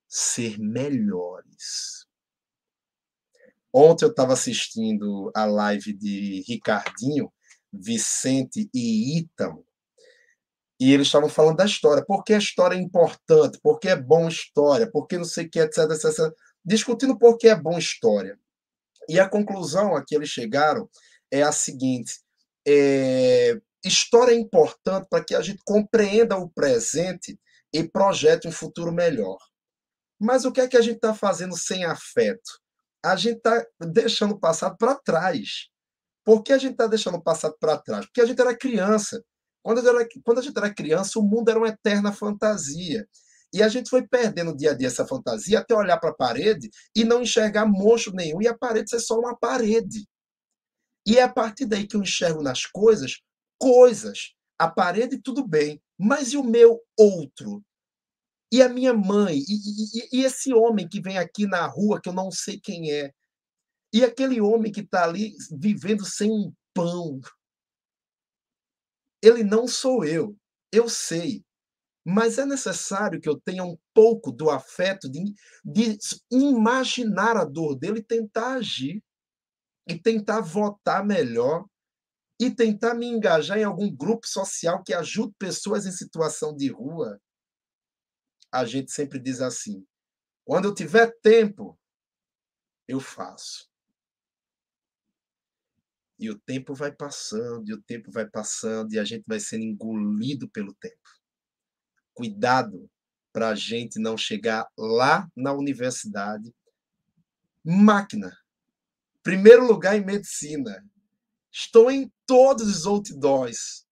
[0.07, 2.02] ser melhores.
[3.73, 7.31] Ontem eu estava assistindo a live de Ricardinho,
[7.71, 9.65] Vicente e Itam,
[10.79, 12.03] e eles estavam falando da história.
[12.05, 13.59] Por que a história é importante?
[13.61, 14.89] Por que é bom história?
[14.89, 16.33] Por que não sei o que, etc, etc, etc.
[16.65, 18.37] Discutindo por que é bom história.
[19.07, 20.89] E a conclusão a que eles chegaram
[21.31, 22.19] é a seguinte:
[22.67, 27.39] é, história é importante para que a gente compreenda o presente
[27.71, 29.37] e projete um futuro melhor.
[30.19, 32.62] Mas o que é que a gente está fazendo sem afeto?
[33.03, 35.67] A gente está deixando o passado para trás.
[36.25, 38.05] Por que a gente está deixando o passado para trás?
[38.05, 39.23] Porque a gente era criança.
[39.61, 43.07] Quando, era, quando a gente era criança, o mundo era uma eterna fantasia.
[43.53, 46.69] E a gente foi perdendo dia a dia essa fantasia até olhar para a parede
[46.95, 50.07] e não enxergar monstro nenhum e a parede ser só uma parede.
[51.05, 53.17] E é a partir daí que eu enxergo nas coisas
[53.63, 54.33] coisas.
[54.59, 57.63] A parede, tudo bem, mas e o meu outro?
[58.53, 59.39] E a minha mãe?
[59.39, 59.55] E,
[60.13, 63.11] e, e esse homem que vem aqui na rua que eu não sei quem é?
[63.91, 67.19] E aquele homem que está ali vivendo sem um pão?
[69.23, 70.37] Ele não sou eu,
[70.71, 71.43] eu sei.
[72.05, 75.33] Mas é necessário que eu tenha um pouco do afeto de,
[75.65, 75.97] de
[76.29, 79.01] imaginar a dor dele e tentar agir.
[79.89, 81.65] E tentar votar melhor.
[82.39, 87.19] E tentar me engajar em algum grupo social que ajude pessoas em situação de rua
[88.53, 89.85] a gente sempre diz assim:
[90.45, 91.77] quando eu tiver tempo,
[92.87, 93.67] eu faço.
[96.19, 99.63] E o tempo vai passando, e o tempo vai passando, e a gente vai sendo
[99.63, 101.09] engolido pelo tempo.
[102.13, 102.89] Cuidado
[103.33, 106.53] para a gente não chegar lá na universidade.
[107.65, 108.37] Máquina.
[109.23, 110.85] Primeiro lugar em medicina.
[111.51, 113.87] Estou em todos os outdoors.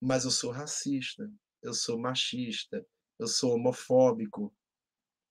[0.00, 1.26] Mas eu sou racista
[1.64, 2.86] eu sou machista,
[3.18, 4.54] eu sou homofóbico.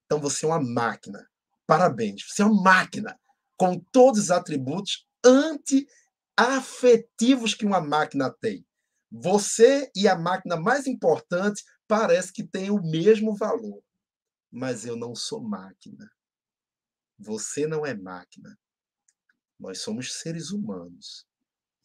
[0.05, 1.25] Então você é uma máquina.
[1.67, 3.17] Parabéns, você é uma máquina
[3.55, 8.65] com todos os atributos anti-afetivos que uma máquina tem.
[9.11, 13.83] Você e a máquina mais importante parece que têm o mesmo valor.
[14.51, 16.09] Mas eu não sou máquina.
[17.19, 18.57] Você não é máquina.
[19.59, 21.27] Nós somos seres humanos.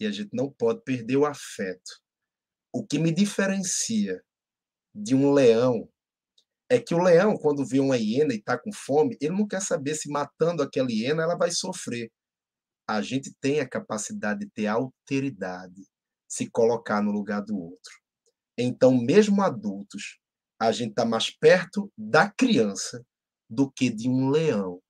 [0.01, 2.01] E a gente não pode perder o afeto.
[2.73, 4.25] O que me diferencia
[4.95, 5.89] de um leão
[6.71, 9.63] é que o leão, quando vê uma hiena e está com fome, ele não quer
[9.63, 12.11] saber se matando aquela hiena ela vai sofrer.
[12.87, 15.83] A gente tem a capacidade de ter alteridade,
[16.29, 17.93] se colocar no lugar do outro.
[18.57, 20.19] Então, mesmo adultos,
[20.61, 23.03] a gente está mais perto da criança
[23.49, 24.83] do que de um leão,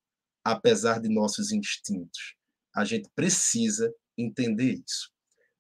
[0.43, 2.37] apesar de nossos instintos.
[2.75, 5.11] A gente precisa entender isso.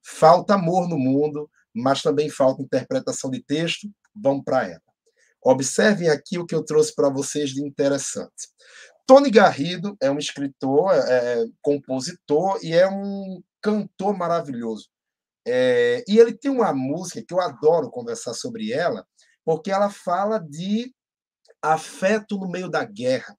[0.04, 3.88] Falta amor no mundo, mas também falta interpretação de texto,
[4.22, 4.82] vamos para ela.
[5.42, 8.48] Observem aqui o que eu trouxe para vocês de interessante.
[9.06, 10.98] Tony Garrido é um escritor, é,
[11.42, 14.88] é, compositor e é um cantor maravilhoso.
[15.46, 19.06] É, e ele tem uma música que eu adoro conversar sobre ela,
[19.44, 20.92] porque ela fala de
[21.62, 23.34] afeto no meio da guerra,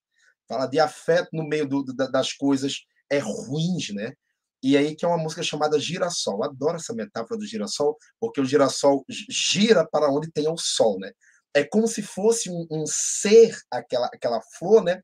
[0.47, 4.13] fala de afeto no meio do, das coisas é, ruins, né?
[4.62, 6.43] E aí que é uma música chamada Girassol.
[6.43, 11.12] Adoro essa metáfora do girassol, porque o girassol gira para onde tem o sol, né?
[11.53, 15.01] É como se fosse um, um ser, aquela, aquela flor, né?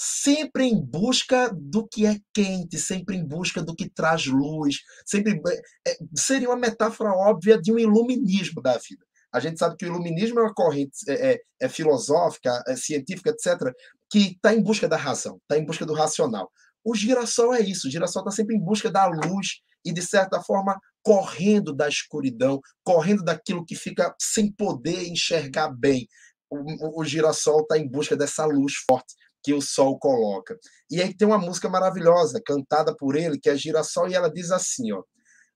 [0.00, 5.42] sempre em busca do que é quente, sempre em busca do que traz luz, sempre
[5.84, 9.04] é, seria uma metáfora óbvia de um iluminismo da vida.
[9.32, 13.30] A gente sabe que o iluminismo é uma corrente é, é, é filosófica, é científica,
[13.30, 13.74] etc.,
[14.08, 16.48] que está em busca da razão, está em busca do racional.
[16.88, 20.40] O girassol é isso, o girassol está sempre em busca da luz e, de certa
[20.40, 26.08] forma, correndo da escuridão, correndo daquilo que fica sem poder enxergar bem.
[26.48, 30.58] O, o, girassol está em busca dessa luz forte que o sol coloca.
[30.90, 34.50] E aí tem uma música maravilhosa, cantada por ele, que é Girassol, e ela diz
[34.50, 35.02] assim, ó: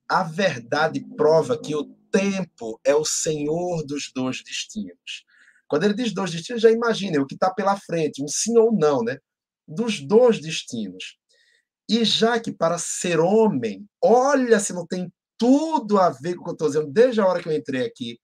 [0.07, 5.25] A verdade prova que o tempo é o senhor dos dois destinos.
[5.67, 8.71] Quando ele diz dois destinos, já imagina o que está pela frente, um sim ou
[8.71, 9.17] não, né?
[9.67, 11.17] Dos dois destinos.
[11.89, 16.43] E já que para ser homem, olha se não tem tudo a ver com o
[16.45, 18.17] que eu estou dizendo desde a hora que eu entrei aqui,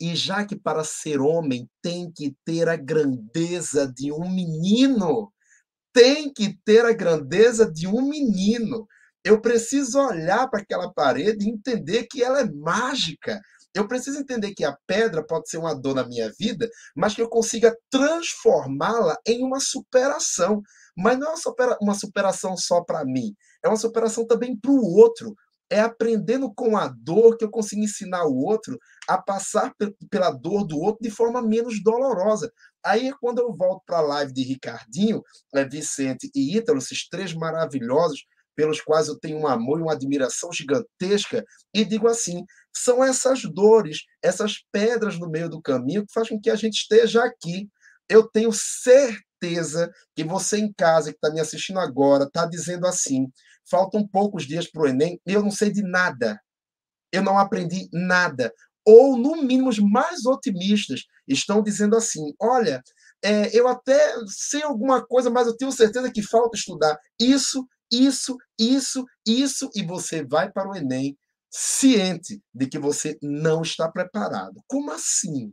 [0.00, 5.32] e já que para ser homem tem que ter a grandeza de um menino,
[5.92, 8.86] tem que ter a grandeza de um menino.
[9.24, 13.40] Eu preciso olhar para aquela parede e entender que ela é mágica.
[13.78, 17.22] Eu preciso entender que a pedra pode ser uma dor na minha vida, mas que
[17.22, 20.60] eu consiga transformá-la em uma superação.
[20.96, 21.34] Mas não é
[21.80, 23.32] uma superação só para mim,
[23.64, 25.32] é uma superação também para o outro,
[25.70, 28.76] é aprendendo com a dor que eu consigo ensinar o outro
[29.08, 29.72] a passar
[30.10, 32.50] pela dor do outro de forma menos dolorosa.
[32.84, 35.22] Aí é quando eu volto para a live de Ricardinho,
[35.54, 38.24] é, Vicente e Ítalo, esses três maravilhosos,
[38.58, 42.44] pelos quais eu tenho um amor e uma admiração gigantesca, e digo assim:
[42.76, 46.74] são essas dores, essas pedras no meio do caminho que fazem com que a gente
[46.74, 47.68] esteja aqui.
[48.08, 53.28] Eu tenho certeza que você em casa, que está me assistindo agora, está dizendo assim:
[53.70, 56.40] faltam poucos dias para o Enem e eu não sei de nada.
[57.12, 58.52] Eu não aprendi nada.
[58.84, 62.82] Ou, no mínimo, os mais otimistas estão dizendo assim: olha,
[63.22, 68.36] é, eu até sei alguma coisa, mas eu tenho certeza que falta estudar isso, isso,
[68.58, 71.16] isso, isso, e você vai para o Enem
[71.50, 74.62] ciente de que você não está preparado.
[74.66, 75.52] Como assim?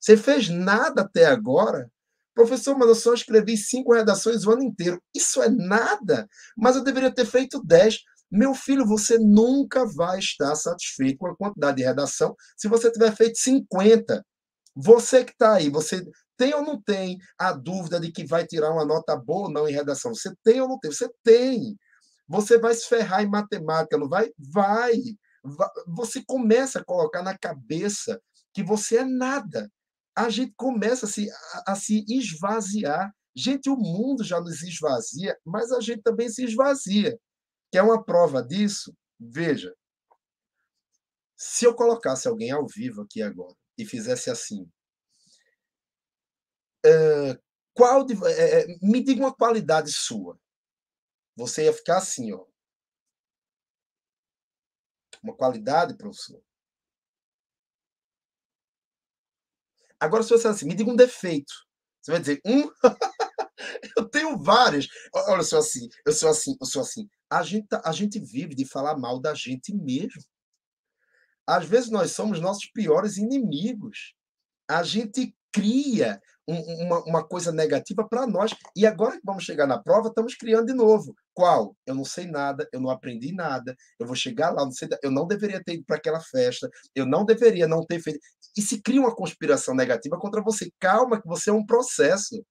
[0.00, 1.90] Você fez nada até agora?
[2.34, 5.02] Professor, mas eu só escrevi cinco redações o ano inteiro.
[5.14, 7.98] Isso é nada, mas eu deveria ter feito dez.
[8.30, 13.14] Meu filho, você nunca vai estar satisfeito com a quantidade de redação se você tiver
[13.16, 14.24] feito 50.
[14.74, 16.04] Você que está aí, você
[16.36, 19.68] tem ou não tem a dúvida de que vai tirar uma nota boa ou não
[19.68, 20.14] em redação?
[20.14, 20.90] Você tem ou não tem?
[20.90, 21.76] Você tem.
[22.28, 24.30] Você vai se ferrar em matemática, não vai?
[24.38, 24.94] Vai.
[25.88, 28.20] Você começa a colocar na cabeça
[28.52, 29.70] que você é nada
[30.16, 33.14] a gente começa a se, a, a se esvaziar.
[33.34, 37.18] Gente, o mundo já nos esvazia, mas a gente também se esvazia.
[37.70, 38.96] Quer uma prova disso?
[39.20, 39.74] Veja.
[41.36, 44.66] Se eu colocasse alguém ao vivo aqui agora e fizesse assim,
[47.74, 50.38] qual de, é, é, me diga uma qualidade sua.
[51.36, 52.44] Você ia ficar assim, ó.
[55.22, 56.42] Uma qualidade, professor.
[60.00, 61.52] Agora, se você assim, me diga um defeito.
[62.00, 62.70] Você vai dizer, um?
[63.96, 64.88] eu tenho vários.
[65.14, 67.08] Olha, eu sou assim, eu sou assim, eu sou assim.
[67.28, 70.22] A gente, tá, a gente vive de falar mal da gente mesmo.
[71.46, 74.14] Às vezes nós somos nossos piores inimigos.
[74.68, 78.54] A gente cria um, uma, uma coisa negativa para nós.
[78.74, 81.14] E agora que vamos chegar na prova, estamos criando de novo.
[81.34, 81.76] Qual?
[81.86, 85.10] Eu não sei nada, eu não aprendi nada, eu vou chegar lá, não sei, eu
[85.10, 88.20] não deveria ter ido para aquela festa, eu não deveria não ter feito.
[88.56, 90.70] E se cria uma conspiração negativa contra você.
[90.78, 92.44] Calma, que você é um processo.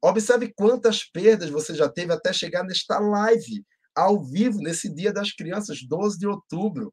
[0.00, 3.64] Observe quantas perdas você já teve até chegar nesta live,
[3.94, 6.92] ao vivo, nesse Dia das Crianças, 12 de outubro.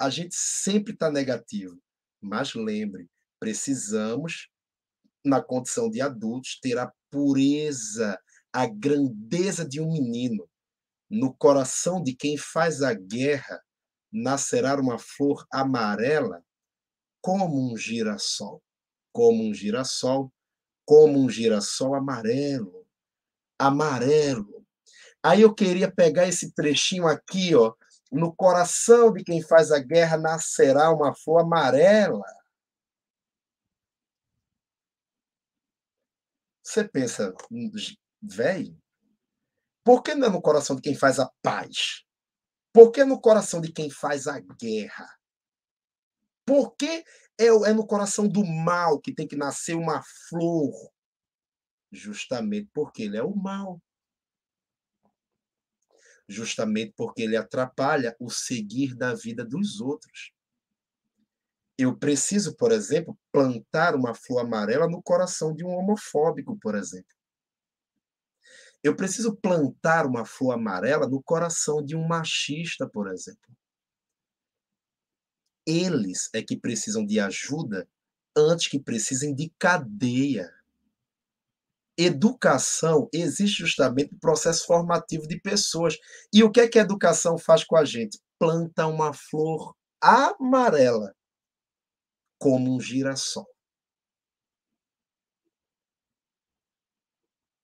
[0.00, 1.78] A gente sempre está negativo.
[2.20, 3.08] Mas lembre,
[3.40, 4.48] precisamos
[5.24, 8.18] na condição de adultos, ter a pureza,
[8.52, 10.48] a grandeza de um menino.
[11.08, 13.62] No coração de quem faz a guerra
[14.12, 16.42] nascerá uma flor amarela
[17.20, 18.62] como um girassol,
[19.12, 20.32] como um girassol,
[20.84, 22.86] como um girassol amarelo,
[23.58, 24.66] amarelo.
[25.22, 27.72] Aí eu queria pegar esse trechinho aqui, ó,
[28.10, 32.24] no coração de quem faz a guerra nascerá uma flor amarela
[36.72, 37.34] Você pensa,
[38.22, 38.82] velho,
[39.84, 42.02] por que não é no coração de quem faz a paz?
[42.72, 45.06] Por que no coração de quem faz a guerra?
[46.46, 47.04] Por que
[47.38, 50.72] é, é no coração do mal que tem que nascer uma flor?
[51.90, 53.78] Justamente porque ele é o mal.
[56.26, 60.32] Justamente porque ele atrapalha o seguir da vida dos outros.
[61.78, 67.10] Eu preciso, por exemplo, plantar uma flor amarela no coração de um homofóbico, por exemplo.
[68.82, 73.56] Eu preciso plantar uma flor amarela no coração de um machista, por exemplo.
[75.66, 77.88] Eles é que precisam de ajuda
[78.36, 80.52] antes que precisem de cadeia.
[81.96, 85.96] Educação existe justamente o processo formativo de pessoas.
[86.32, 88.18] E o que é que a educação faz com a gente?
[88.38, 91.14] Planta uma flor amarela
[92.42, 93.46] como um girassol.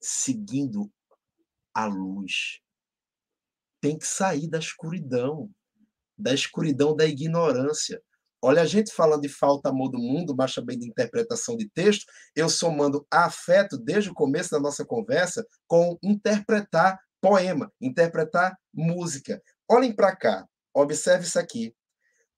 [0.00, 0.88] Seguindo
[1.74, 2.60] a luz.
[3.80, 5.50] Tem que sair da escuridão,
[6.16, 8.00] da escuridão da ignorância.
[8.40, 12.06] Olha, a gente falando de falta amor do mundo, mas também de interpretação de texto,
[12.36, 19.42] eu somando afeto desde o começo da nossa conversa com interpretar poema, interpretar música.
[19.68, 21.74] Olhem para cá, observe isso aqui.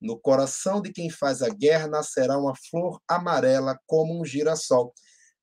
[0.01, 4.93] No coração de quem faz a guerra nascerá uma flor amarela como um girassol.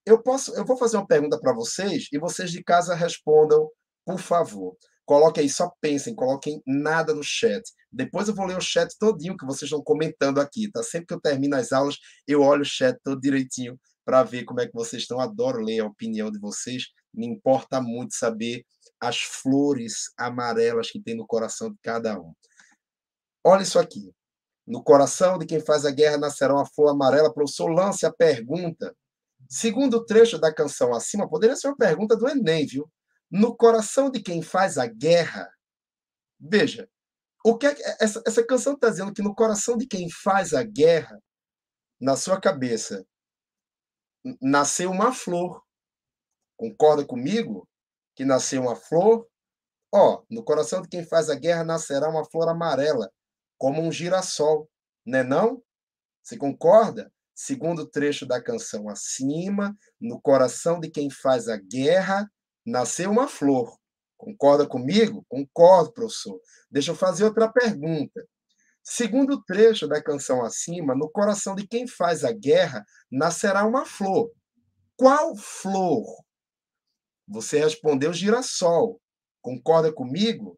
[0.05, 3.69] Eu posso, eu vou fazer uma pergunta para vocês e vocês de casa respondam,
[4.05, 4.75] por favor.
[5.05, 7.63] Coloquem aí, só pensem, coloquem nada no chat.
[7.91, 10.83] Depois eu vou ler o chat todinho que vocês estão comentando aqui, tá?
[10.83, 11.97] Sempre que eu termino as aulas,
[12.27, 15.19] eu olho o chat todo direitinho para ver como é que vocês estão.
[15.19, 16.87] Adoro ler a opinião de vocês.
[17.13, 18.65] Me importa muito saber
[18.99, 22.33] as flores amarelas que tem no coração de cada um.
[23.45, 24.13] Olha isso aqui.
[24.67, 27.33] No coração de quem faz a guerra nascerá uma flor amarela.
[27.33, 28.93] Professor, lance a pergunta.
[29.47, 32.91] Segundo trecho da canção acima, poderia ser uma pergunta do Enem, viu?
[33.31, 35.49] No coração de quem faz a guerra.
[36.37, 36.89] Veja,
[37.45, 40.63] o que é, essa, essa canção está dizendo que no coração de quem faz a
[40.63, 41.17] guerra,
[41.99, 43.05] na sua cabeça,
[44.41, 45.63] nasceu uma flor.
[46.57, 47.67] Concorda comigo?
[48.15, 49.25] Que nasceu uma flor?
[49.93, 53.09] Ó, no coração de quem faz a guerra nascerá uma flor amarela
[53.57, 54.69] como um girassol,
[55.05, 55.61] né não?
[56.23, 57.11] Você concorda?
[57.33, 62.29] Segundo trecho da canção acima, no coração de quem faz a guerra,
[62.65, 63.77] nasceu uma flor.
[64.17, 65.23] Concorda comigo?
[65.29, 66.39] Concordo, professor.
[66.71, 68.27] Deixa eu fazer outra pergunta.
[68.83, 74.31] Segundo trecho da canção acima, no coração de quem faz a guerra nascerá uma flor.
[74.95, 76.05] Qual flor?
[77.27, 78.99] Você respondeu girassol.
[79.41, 80.57] Concorda comigo?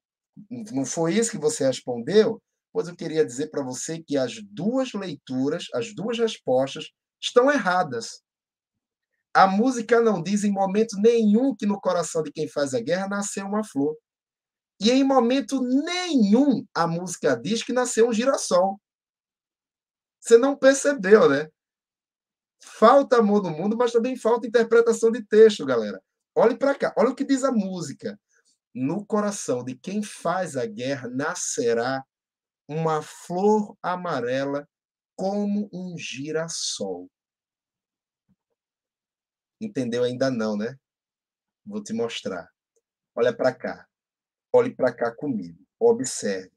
[0.49, 2.41] Não foi isso que você respondeu?
[2.87, 6.89] Eu queria dizer para você que as duas leituras, as duas respostas,
[7.21, 8.21] estão erradas.
[9.33, 13.07] A música não diz em momento nenhum que no coração de quem faz a guerra
[13.07, 13.95] nasceu uma flor.
[14.81, 18.79] E em momento nenhum a música diz que nasceu um girassol.
[20.19, 21.47] Você não percebeu, né?
[22.61, 26.01] Falta amor no mundo, mas também falta interpretação de texto, galera.
[26.35, 28.19] Olhe para cá, olha o que diz a música.
[28.73, 32.03] No coração de quem faz a guerra nascerá
[32.69, 34.69] uma flor amarela
[35.15, 37.09] como um girassol.
[39.59, 40.77] Entendeu ainda não, né?
[41.65, 42.47] Vou te mostrar.
[43.15, 43.87] Olha para cá.
[44.53, 45.57] Olhe para cá comigo.
[45.79, 46.51] Observe.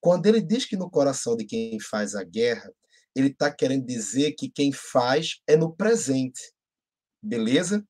[0.00, 2.72] Quando ele diz que no coração de quem faz a guerra,
[3.14, 6.40] ele está querendo dizer que quem faz é no presente.
[7.22, 7.86] Beleza?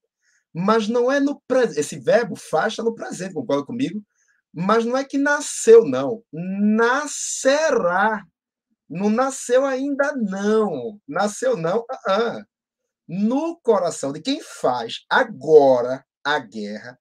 [0.53, 1.79] Mas não é no presente.
[1.79, 4.05] Esse verbo faz está no presente, concorda comigo?
[4.53, 6.25] Mas não é que nasceu, não.
[6.33, 8.25] Nascerá.
[8.89, 11.01] Não nasceu ainda, não.
[11.07, 11.79] Nasceu, não.
[11.81, 12.45] Uh -uh.
[13.09, 16.99] No coração de quem faz agora a guerra,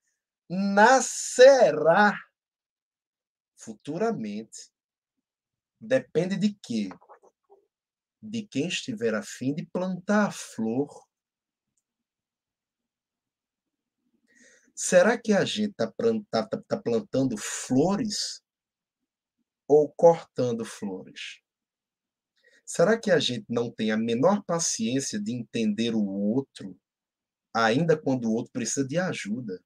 [0.49, 2.17] nascerá
[3.55, 4.71] futuramente.
[5.79, 6.89] Depende de quê?
[8.21, 11.08] De quem estiver a fim de plantar a flor
[14.81, 15.91] Será que a gente está
[16.31, 18.41] tá, tá, tá plantando flores
[19.67, 21.41] ou cortando flores?
[22.65, 26.79] Será que a gente não tem a menor paciência de entender o outro,
[27.53, 29.61] ainda quando o outro precisa de ajuda?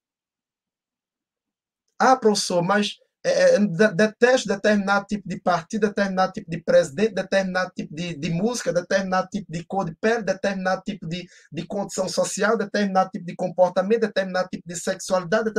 [1.99, 3.59] Ah, professor, mas é, é
[3.93, 9.29] detesto determinado tipo de partido, determinado tipo de presidente, determinado tipo de, de música, determinado
[9.29, 14.01] tipo de cor de pele, determinado tipo de, de condição social, determinado tipo de comportamento,
[14.01, 15.51] determinado tipo de sexualidade.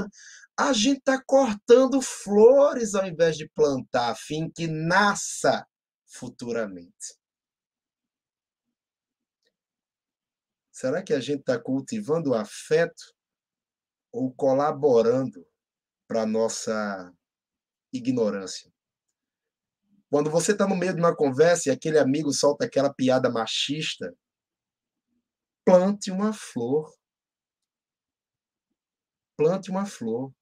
[0.59, 5.67] A gente está cortando flores ao invés de plantar, a fim que nasça
[6.07, 7.17] futuramente.
[10.71, 13.15] Será que a gente está cultivando afeto
[14.13, 15.47] ou colaborando
[16.07, 17.13] para nossa
[17.95, 18.71] ignorância?
[20.11, 24.15] Quando você está no meio de uma conversa e aquele amigo solta aquela piada machista,
[25.65, 26.95] plante uma flor.
[29.37, 30.33] Plante uma flor.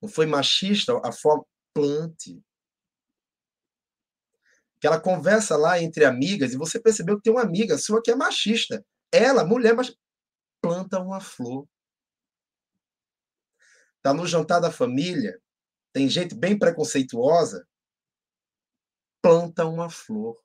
[0.00, 1.44] Não foi machista a forma?
[1.74, 2.42] Plante.
[4.76, 8.14] Aquela conversa lá entre amigas, e você percebeu que tem uma amiga sua que é
[8.14, 8.84] machista.
[9.10, 9.94] Ela, mulher, mas
[10.62, 11.68] planta uma flor.
[14.02, 15.40] Tá no jantar da família,
[15.94, 17.64] tem gente bem preconceituosa,
[19.22, 20.36] planta uma flor.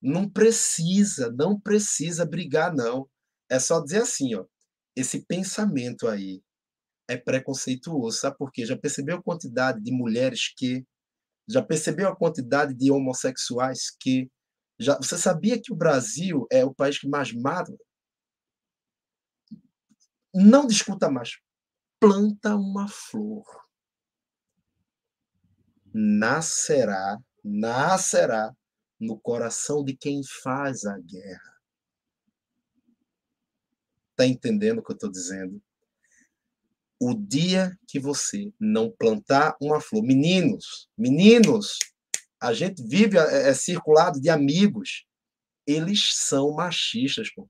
[0.00, 3.08] Não precisa, não precisa brigar, não.
[3.50, 4.46] É só dizer assim, ó,
[4.96, 6.42] esse pensamento aí
[7.06, 8.64] é preconceituoso, sabe por quê?
[8.64, 10.86] Já percebeu a quantidade de mulheres que,
[11.46, 14.30] já percebeu a quantidade de homossexuais que,
[14.80, 17.76] já, você sabia que o Brasil é o país que mais mata?
[20.34, 21.38] Não discuta mais.
[22.00, 23.63] Planta uma flor.
[25.94, 28.52] Nascerá, nascerá
[28.98, 31.54] no coração de quem faz a guerra.
[34.10, 35.62] Está entendendo o que eu estou dizendo?
[37.00, 41.78] O dia que você não plantar uma flor, meninos, meninos,
[42.40, 45.04] a gente vive é, é circulado de amigos,
[45.66, 47.32] eles são machistas.
[47.32, 47.48] Pô.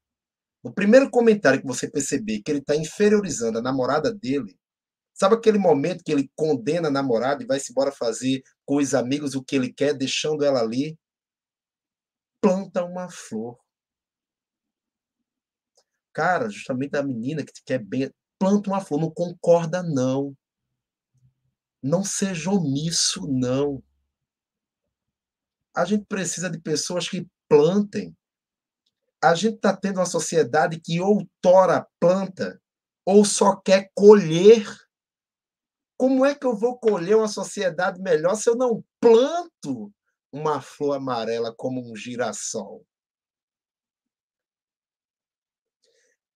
[0.62, 4.58] O primeiro comentário que você perceber que ele está inferiorizando a namorada dele,
[5.14, 9.34] sabe aquele momento que ele condena a namorada e vai-se embora fazer com os amigos
[9.34, 10.98] o que ele quer, deixando ela ali?
[12.44, 13.58] planta uma flor.
[16.12, 20.36] Cara, justamente a menina que te quer bem, planta uma flor, não concorda, não.
[21.82, 23.82] Não seja omisso, não.
[25.74, 28.14] A gente precisa de pessoas que plantem.
[29.22, 32.60] A gente está tendo uma sociedade que outora planta
[33.06, 34.66] ou só quer colher.
[36.04, 39.90] Como é que eu vou colher uma sociedade melhor se eu não planto
[40.30, 42.86] uma flor amarela como um girassol.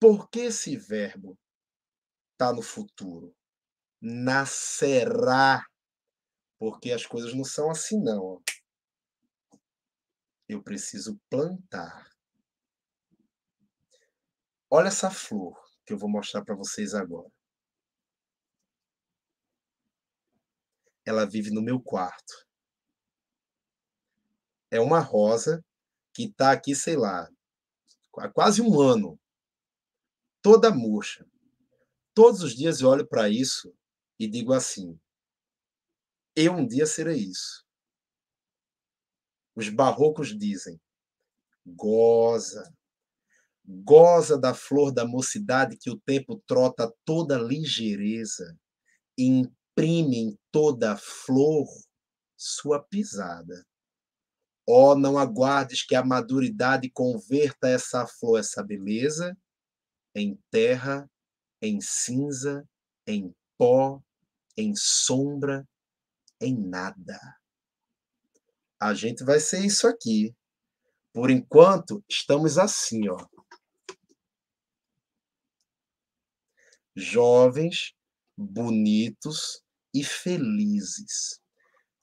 [0.01, 1.39] Por que esse verbo
[2.33, 3.37] está no futuro?
[4.01, 5.67] Nascerá.
[6.59, 8.43] Porque as coisas não são assim, não.
[10.49, 12.11] Eu preciso plantar.
[14.71, 17.31] Olha essa flor que eu vou mostrar para vocês agora.
[21.09, 22.49] Ela vive no meu quarto
[24.71, 25.65] é uma rosa
[26.15, 27.29] que está aqui, sei lá,
[28.19, 29.19] há quase um ano,
[30.43, 31.27] toda murcha.
[32.15, 33.73] Todos os dias eu olho para isso
[34.19, 34.99] e digo assim:
[36.35, 37.65] eu um dia serei isso.
[39.55, 40.81] Os barrocos dizem:
[41.65, 42.75] goza,
[43.65, 48.59] goza da flor da mocidade que o tempo trota toda ligeireza
[49.17, 51.67] e imprime em toda flor
[52.37, 53.65] sua pisada.
[54.69, 59.37] Ó, oh, não aguardes que a maduridade converta essa flor, essa beleza,
[60.15, 61.11] em terra,
[61.61, 62.69] em cinza,
[63.07, 64.03] em pó,
[64.57, 65.67] em sombra,
[66.41, 67.19] em nada.
[68.81, 70.35] A gente vai ser isso aqui.
[71.13, 73.17] Por enquanto, estamos assim, ó.
[76.95, 77.95] Jovens,
[78.37, 79.63] bonitos
[79.99, 81.41] e felizes.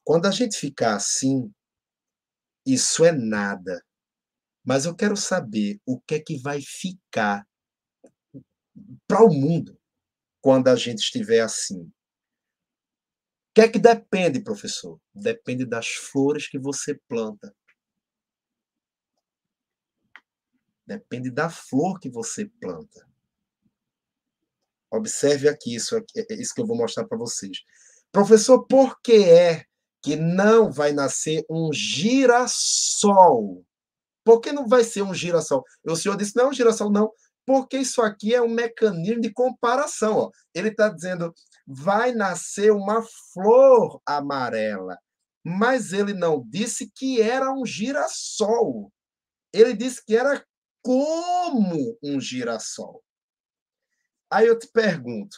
[0.04, 1.54] Quando a gente ficar assim,
[2.66, 3.84] isso é nada.
[4.64, 7.48] Mas eu quero saber o que é que vai ficar
[9.08, 9.80] para o mundo
[10.42, 11.82] quando a gente estiver assim.
[11.82, 11.94] O
[13.56, 15.00] que é que depende, professor?
[15.14, 17.56] Depende das flores que você planta.
[20.86, 23.08] Depende da flor que você planta.
[24.92, 27.64] Observe aqui isso, aqui, é isso que eu vou mostrar para vocês.
[28.16, 29.66] Professor, por que é
[30.02, 33.66] que não vai nascer um girassol.
[34.24, 35.66] Por que não vai ser um girassol?
[35.86, 37.12] O senhor disse, não é girassol, não,
[37.46, 40.16] porque isso aqui é um mecanismo de comparação.
[40.16, 40.32] Ó.
[40.54, 41.34] Ele está dizendo,
[41.68, 44.98] vai nascer uma flor amarela.
[45.44, 48.94] Mas ele não disse que era um girassol.
[49.52, 50.42] Ele disse que era
[50.82, 53.04] como um girassol.
[54.32, 55.36] Aí eu te pergunto,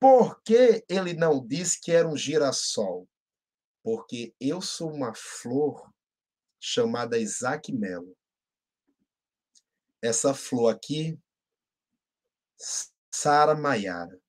[0.00, 3.08] por que ele não disse que era um girassol?
[3.86, 5.88] porque eu sou uma flor
[6.58, 8.18] chamada Isaac Melo.
[10.02, 11.16] Essa flor aqui,
[13.14, 14.20] Sara Maiara.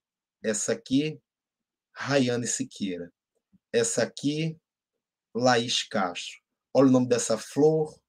[0.43, 1.19] Essa aqui,
[1.91, 3.11] Rayane Siqueira.
[3.73, 4.55] Essa aqui,
[5.33, 6.39] Laís Castro.
[6.71, 7.99] Olha o nome dessa flor,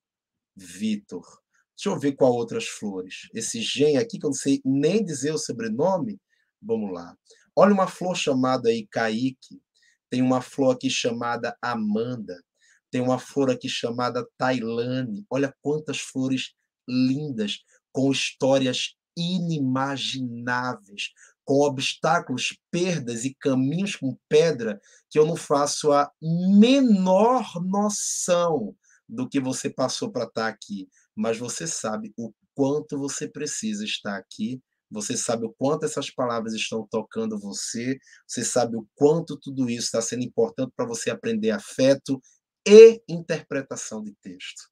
[0.54, 1.42] Vitor.
[1.74, 3.26] Deixa eu ver qual outras flores.
[3.32, 6.20] Esse gen aqui, que eu não sei nem dizer o sobrenome.
[6.60, 7.16] Vamos lá.
[7.60, 9.60] Olha uma flor chamada aí Kaique.
[10.08, 12.40] Tem uma flor aqui chamada Amanda.
[12.88, 15.26] Tem uma flor aqui chamada Tailane.
[15.28, 16.54] Olha quantas flores
[16.88, 17.58] lindas,
[17.90, 21.10] com histórias inimagináveis,
[21.44, 24.80] com obstáculos, perdas e caminhos com pedra
[25.10, 28.72] que eu não faço a menor noção
[29.08, 33.84] do que você passou para estar tá aqui, mas você sabe o quanto você precisa
[33.84, 39.38] estar aqui, você sabe o quanto essas palavras estão tocando você, você sabe o quanto
[39.38, 42.20] tudo isso está sendo importante para você aprender afeto
[42.66, 44.70] e interpretação de texto.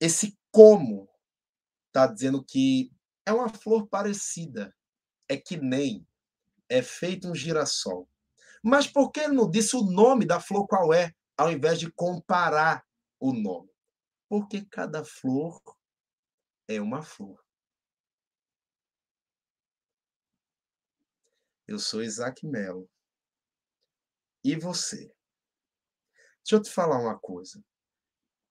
[0.00, 1.08] Esse como
[1.88, 2.90] está dizendo que
[3.26, 4.74] é uma flor parecida,
[5.28, 6.06] é que nem
[6.68, 8.08] é feito um girassol.
[8.62, 11.90] Mas por que ele não disse o nome da flor qual é, ao invés de
[11.92, 12.84] comparar
[13.20, 13.70] o nome?
[14.28, 15.60] Porque cada flor
[16.66, 17.42] é uma flor.
[21.68, 22.90] Eu sou Isaac Melo.
[24.42, 25.12] E você?
[26.42, 27.62] Deixa eu te falar uma coisa.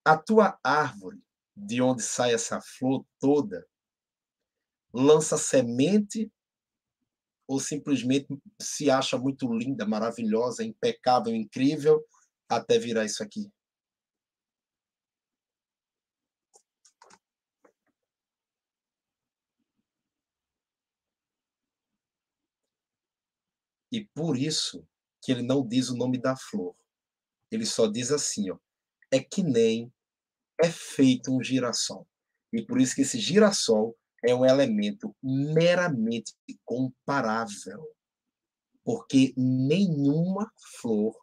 [0.05, 1.19] A tua árvore,
[1.55, 3.67] de onde sai essa flor toda,
[4.93, 6.31] lança semente
[7.47, 8.27] ou simplesmente
[8.61, 12.05] se acha muito linda, maravilhosa, impecável, incrível,
[12.47, 13.51] até virar isso aqui?
[23.91, 24.85] E por isso
[25.21, 26.75] que ele não diz o nome da flor.
[27.51, 28.57] Ele só diz assim, ó,
[29.11, 29.91] é que nem
[30.59, 32.07] é feito um girassol.
[32.51, 36.33] E por isso que esse girassol é um elemento meramente
[36.65, 37.85] comparável,
[38.83, 41.15] porque nenhuma flor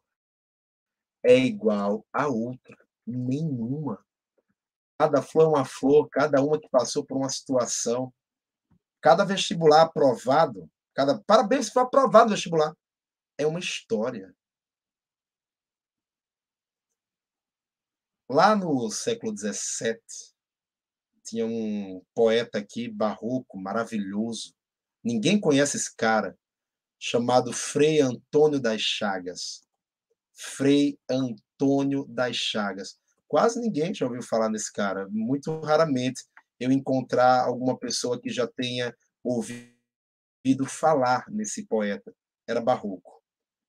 [1.25, 4.05] é igual a outra, nenhuma.
[4.99, 8.13] Cada flor é uma flor, cada uma que passou por uma situação.
[9.01, 12.75] Cada vestibular aprovado, cada parabéns for aprovado no vestibular,
[13.37, 14.35] é uma história.
[18.29, 19.99] Lá no século XVII,
[21.25, 24.55] tinha um poeta aqui, barroco, maravilhoso.
[25.03, 26.39] Ninguém conhece esse cara,
[26.99, 29.63] chamado Frei Antônio das Chagas.
[30.33, 32.99] Frei Antônio das Chagas.
[33.29, 35.07] Quase ninguém já ouviu falar nesse cara.
[35.11, 36.25] Muito raramente
[36.59, 39.74] eu encontrar alguma pessoa que já tenha ouvido
[40.67, 42.15] falar nesse poeta.
[42.47, 43.23] Era barroco.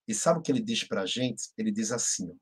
[0.07, 1.49] E sabe o que ele diz para a gente?
[1.57, 2.37] Ele diz assim: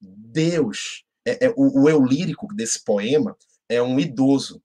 [0.00, 3.36] Deus, é, é o, o eu lírico desse poema
[3.68, 4.62] é um idoso,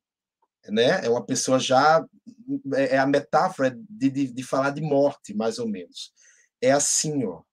[0.68, 1.06] né?
[1.06, 2.06] É uma pessoa já
[2.74, 6.14] é, é a metáfora de, de, de, falar de morte, mais ou menos.
[6.62, 7.44] É assim, ó.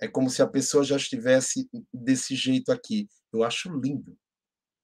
[0.00, 3.08] É como se a pessoa já estivesse desse jeito aqui.
[3.32, 4.18] Eu acho lindo.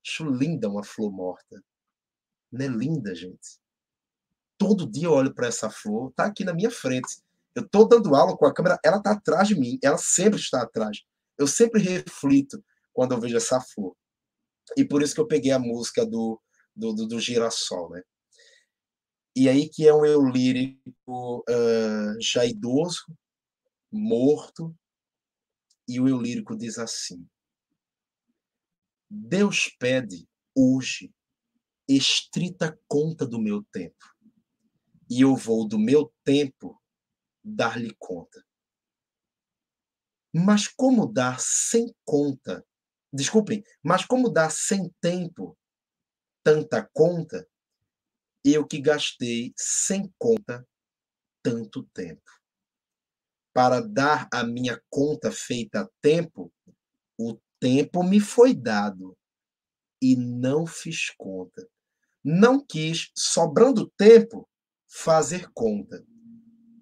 [0.04, 1.62] Acho linda uma flor morta.
[2.50, 3.58] Não é linda, gente?
[4.58, 7.22] Todo dia eu olho para essa flor, tá aqui na minha frente.
[7.54, 10.62] Eu estou dando aula com a câmera, ela está atrás de mim, ela sempre está
[10.62, 11.02] atrás.
[11.38, 13.96] Eu sempre reflito quando eu vejo essa flor.
[14.76, 16.40] E por isso que eu peguei a música do,
[16.74, 18.02] do, do, do Girassol, né?
[19.34, 23.04] E aí que é um eu lírico uh, já idoso,
[23.90, 24.76] morto,
[25.86, 27.24] e o eu lírico diz assim:
[29.08, 31.12] Deus pede hoje
[31.88, 34.04] estrita conta do meu tempo,
[35.10, 36.80] e eu vou do meu tempo
[37.42, 38.44] dar-lhe conta.
[40.34, 42.64] Mas como dar sem conta
[43.12, 45.56] Desculpem, mas como dá sem tempo
[46.44, 47.48] tanta conta,
[48.44, 50.66] eu que gastei sem conta
[51.42, 52.30] tanto tempo.
[53.54, 56.52] Para dar a minha conta feita a tempo,
[57.18, 59.16] o tempo me foi dado
[60.00, 61.68] e não fiz conta.
[62.22, 64.48] Não quis, sobrando tempo,
[64.88, 66.04] fazer conta.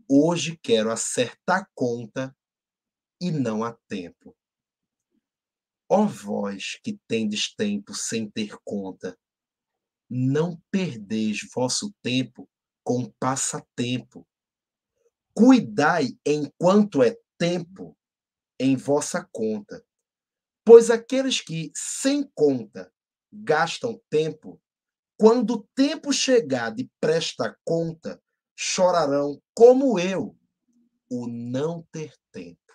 [0.09, 2.35] Hoje quero acertar conta
[3.21, 4.37] e não há tempo.
[5.89, 9.19] Ó vós que tendes tempo sem ter conta,
[10.09, 12.49] não perdeis vosso tempo
[12.85, 14.27] com passatempo.
[15.35, 17.97] Cuidai enquanto é tempo
[18.59, 19.85] em vossa conta,
[20.65, 22.93] pois aqueles que sem conta
[23.33, 24.61] gastam tempo,
[25.17, 28.21] quando o tempo chegar de presta conta,
[28.55, 30.37] chorarão como eu,
[31.11, 32.67] o não ter tempo.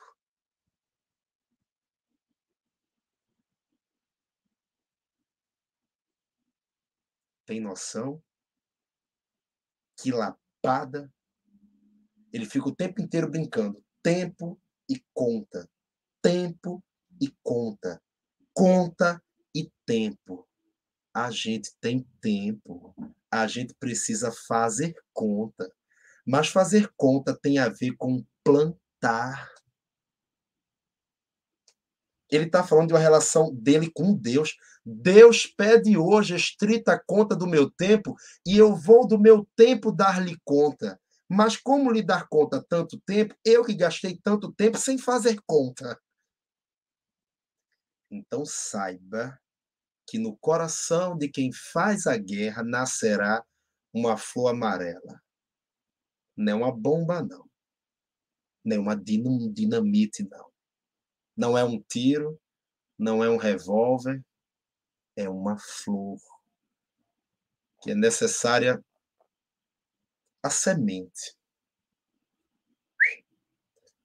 [7.51, 8.23] tem noção?
[9.97, 11.13] Que lapada.
[12.31, 13.83] Ele fica o tempo inteiro brincando.
[14.01, 14.57] Tempo
[14.89, 15.69] e conta.
[16.21, 16.81] Tempo
[17.19, 18.01] e conta.
[18.53, 19.21] Conta
[19.53, 20.47] e tempo.
[21.13, 22.95] A gente tem tempo,
[23.29, 25.71] a gente precisa fazer conta.
[26.25, 29.51] Mas fazer conta tem a ver com plantar.
[32.29, 34.55] Ele está falando de uma relação dele com Deus.
[34.85, 40.37] Deus pede hoje estrita conta do meu tempo e eu vou do meu tempo dar-lhe
[40.43, 40.99] conta.
[41.27, 43.35] Mas como lhe dar conta tanto tempo?
[43.43, 45.99] Eu que gastei tanto tempo sem fazer conta.
[48.09, 49.39] Então saiba
[50.07, 53.45] que no coração de quem faz a guerra nascerá
[53.93, 55.21] uma flor amarela.
[56.35, 57.49] Não é uma bomba, não.
[58.63, 60.51] Nem uma dinamite, não.
[61.35, 62.39] Não é um tiro,
[62.97, 64.23] não é um revólver,
[65.15, 66.19] é uma flor
[67.81, 68.83] que é necessária
[70.43, 71.35] a semente.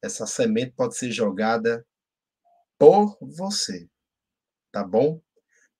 [0.02, 1.86] Essa semente pode ser jogada
[2.78, 3.88] por você,
[4.70, 5.20] tá bom?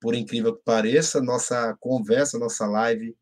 [0.01, 3.17] Por incrível que pareça, nossa conversa, nossa live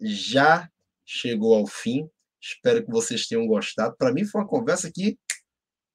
[0.00, 0.68] já
[1.04, 2.08] chegou ao fim.
[2.40, 3.94] Espero que vocês tenham gostado.
[3.96, 5.18] Para mim foi uma conversa que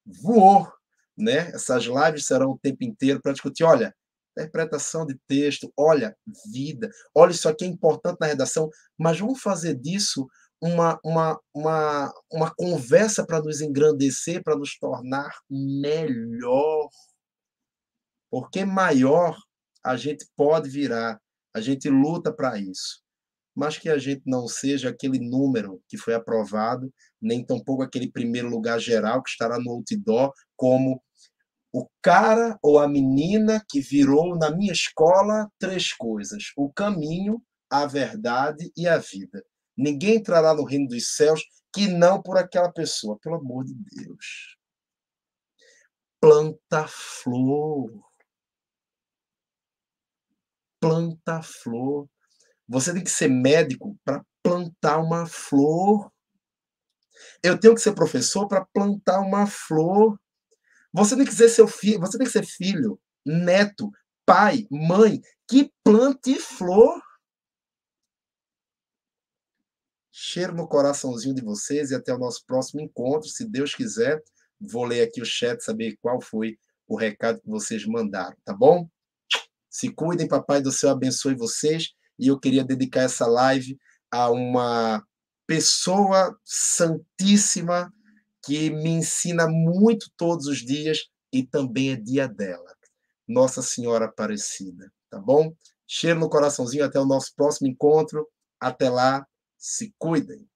[0.06, 0.72] voou,
[1.18, 1.50] né?
[1.50, 3.94] Essas lives serão o tempo inteiro para discutir, olha,
[4.32, 6.16] interpretação de texto, olha,
[6.52, 10.28] vida, olha, isso aqui é importante na redação, mas vamos fazer disso
[10.62, 16.90] uma, uma, uma, uma conversa para nos engrandecer, para nos tornar melhor.
[18.30, 19.38] Porque maior
[19.84, 21.20] a gente pode virar,
[21.54, 23.02] a gente luta para isso.
[23.56, 28.48] Mas que a gente não seja aquele número que foi aprovado, nem tampouco aquele primeiro
[28.48, 31.02] lugar geral que estará no outdoor, como
[31.74, 37.86] o cara ou a menina que virou na minha escola três coisas: o caminho, a
[37.86, 39.44] verdade e a vida.
[39.78, 41.42] Ninguém entrará no reino dos céus
[41.74, 44.58] que não por aquela pessoa, pelo amor de Deus.
[46.20, 48.09] Planta flor.
[50.80, 52.08] Planta flor.
[52.68, 56.12] Você tem que ser médico para plantar uma flor.
[57.44, 60.20] Eu tenho que ser professor para plantar uma flor.
[60.94, 63.92] Você tem que ser seu filho, você tem que ser filho, neto,
[64.26, 67.02] pai, mãe que plante flor.
[70.12, 74.22] Cheiro no coraçãozinho de vocês e até o nosso próximo encontro, se Deus quiser.
[74.60, 78.88] Vou ler aqui o chat, saber qual foi o recado que vocês mandaram, tá bom?
[79.70, 81.90] Se cuidem, papai do céu abençoe vocês.
[82.18, 83.78] E eu queria dedicar essa live
[84.12, 85.04] a uma
[85.46, 87.94] pessoa santíssima
[88.44, 92.76] que me ensina muito todos os dias e também é dia dela.
[93.28, 95.54] Nossa Senhora Aparecida, tá bom?
[95.88, 98.28] Cheiro no coraçãozinho, até o nosso próximo encontro.
[98.60, 100.49] Até lá, se cuidem.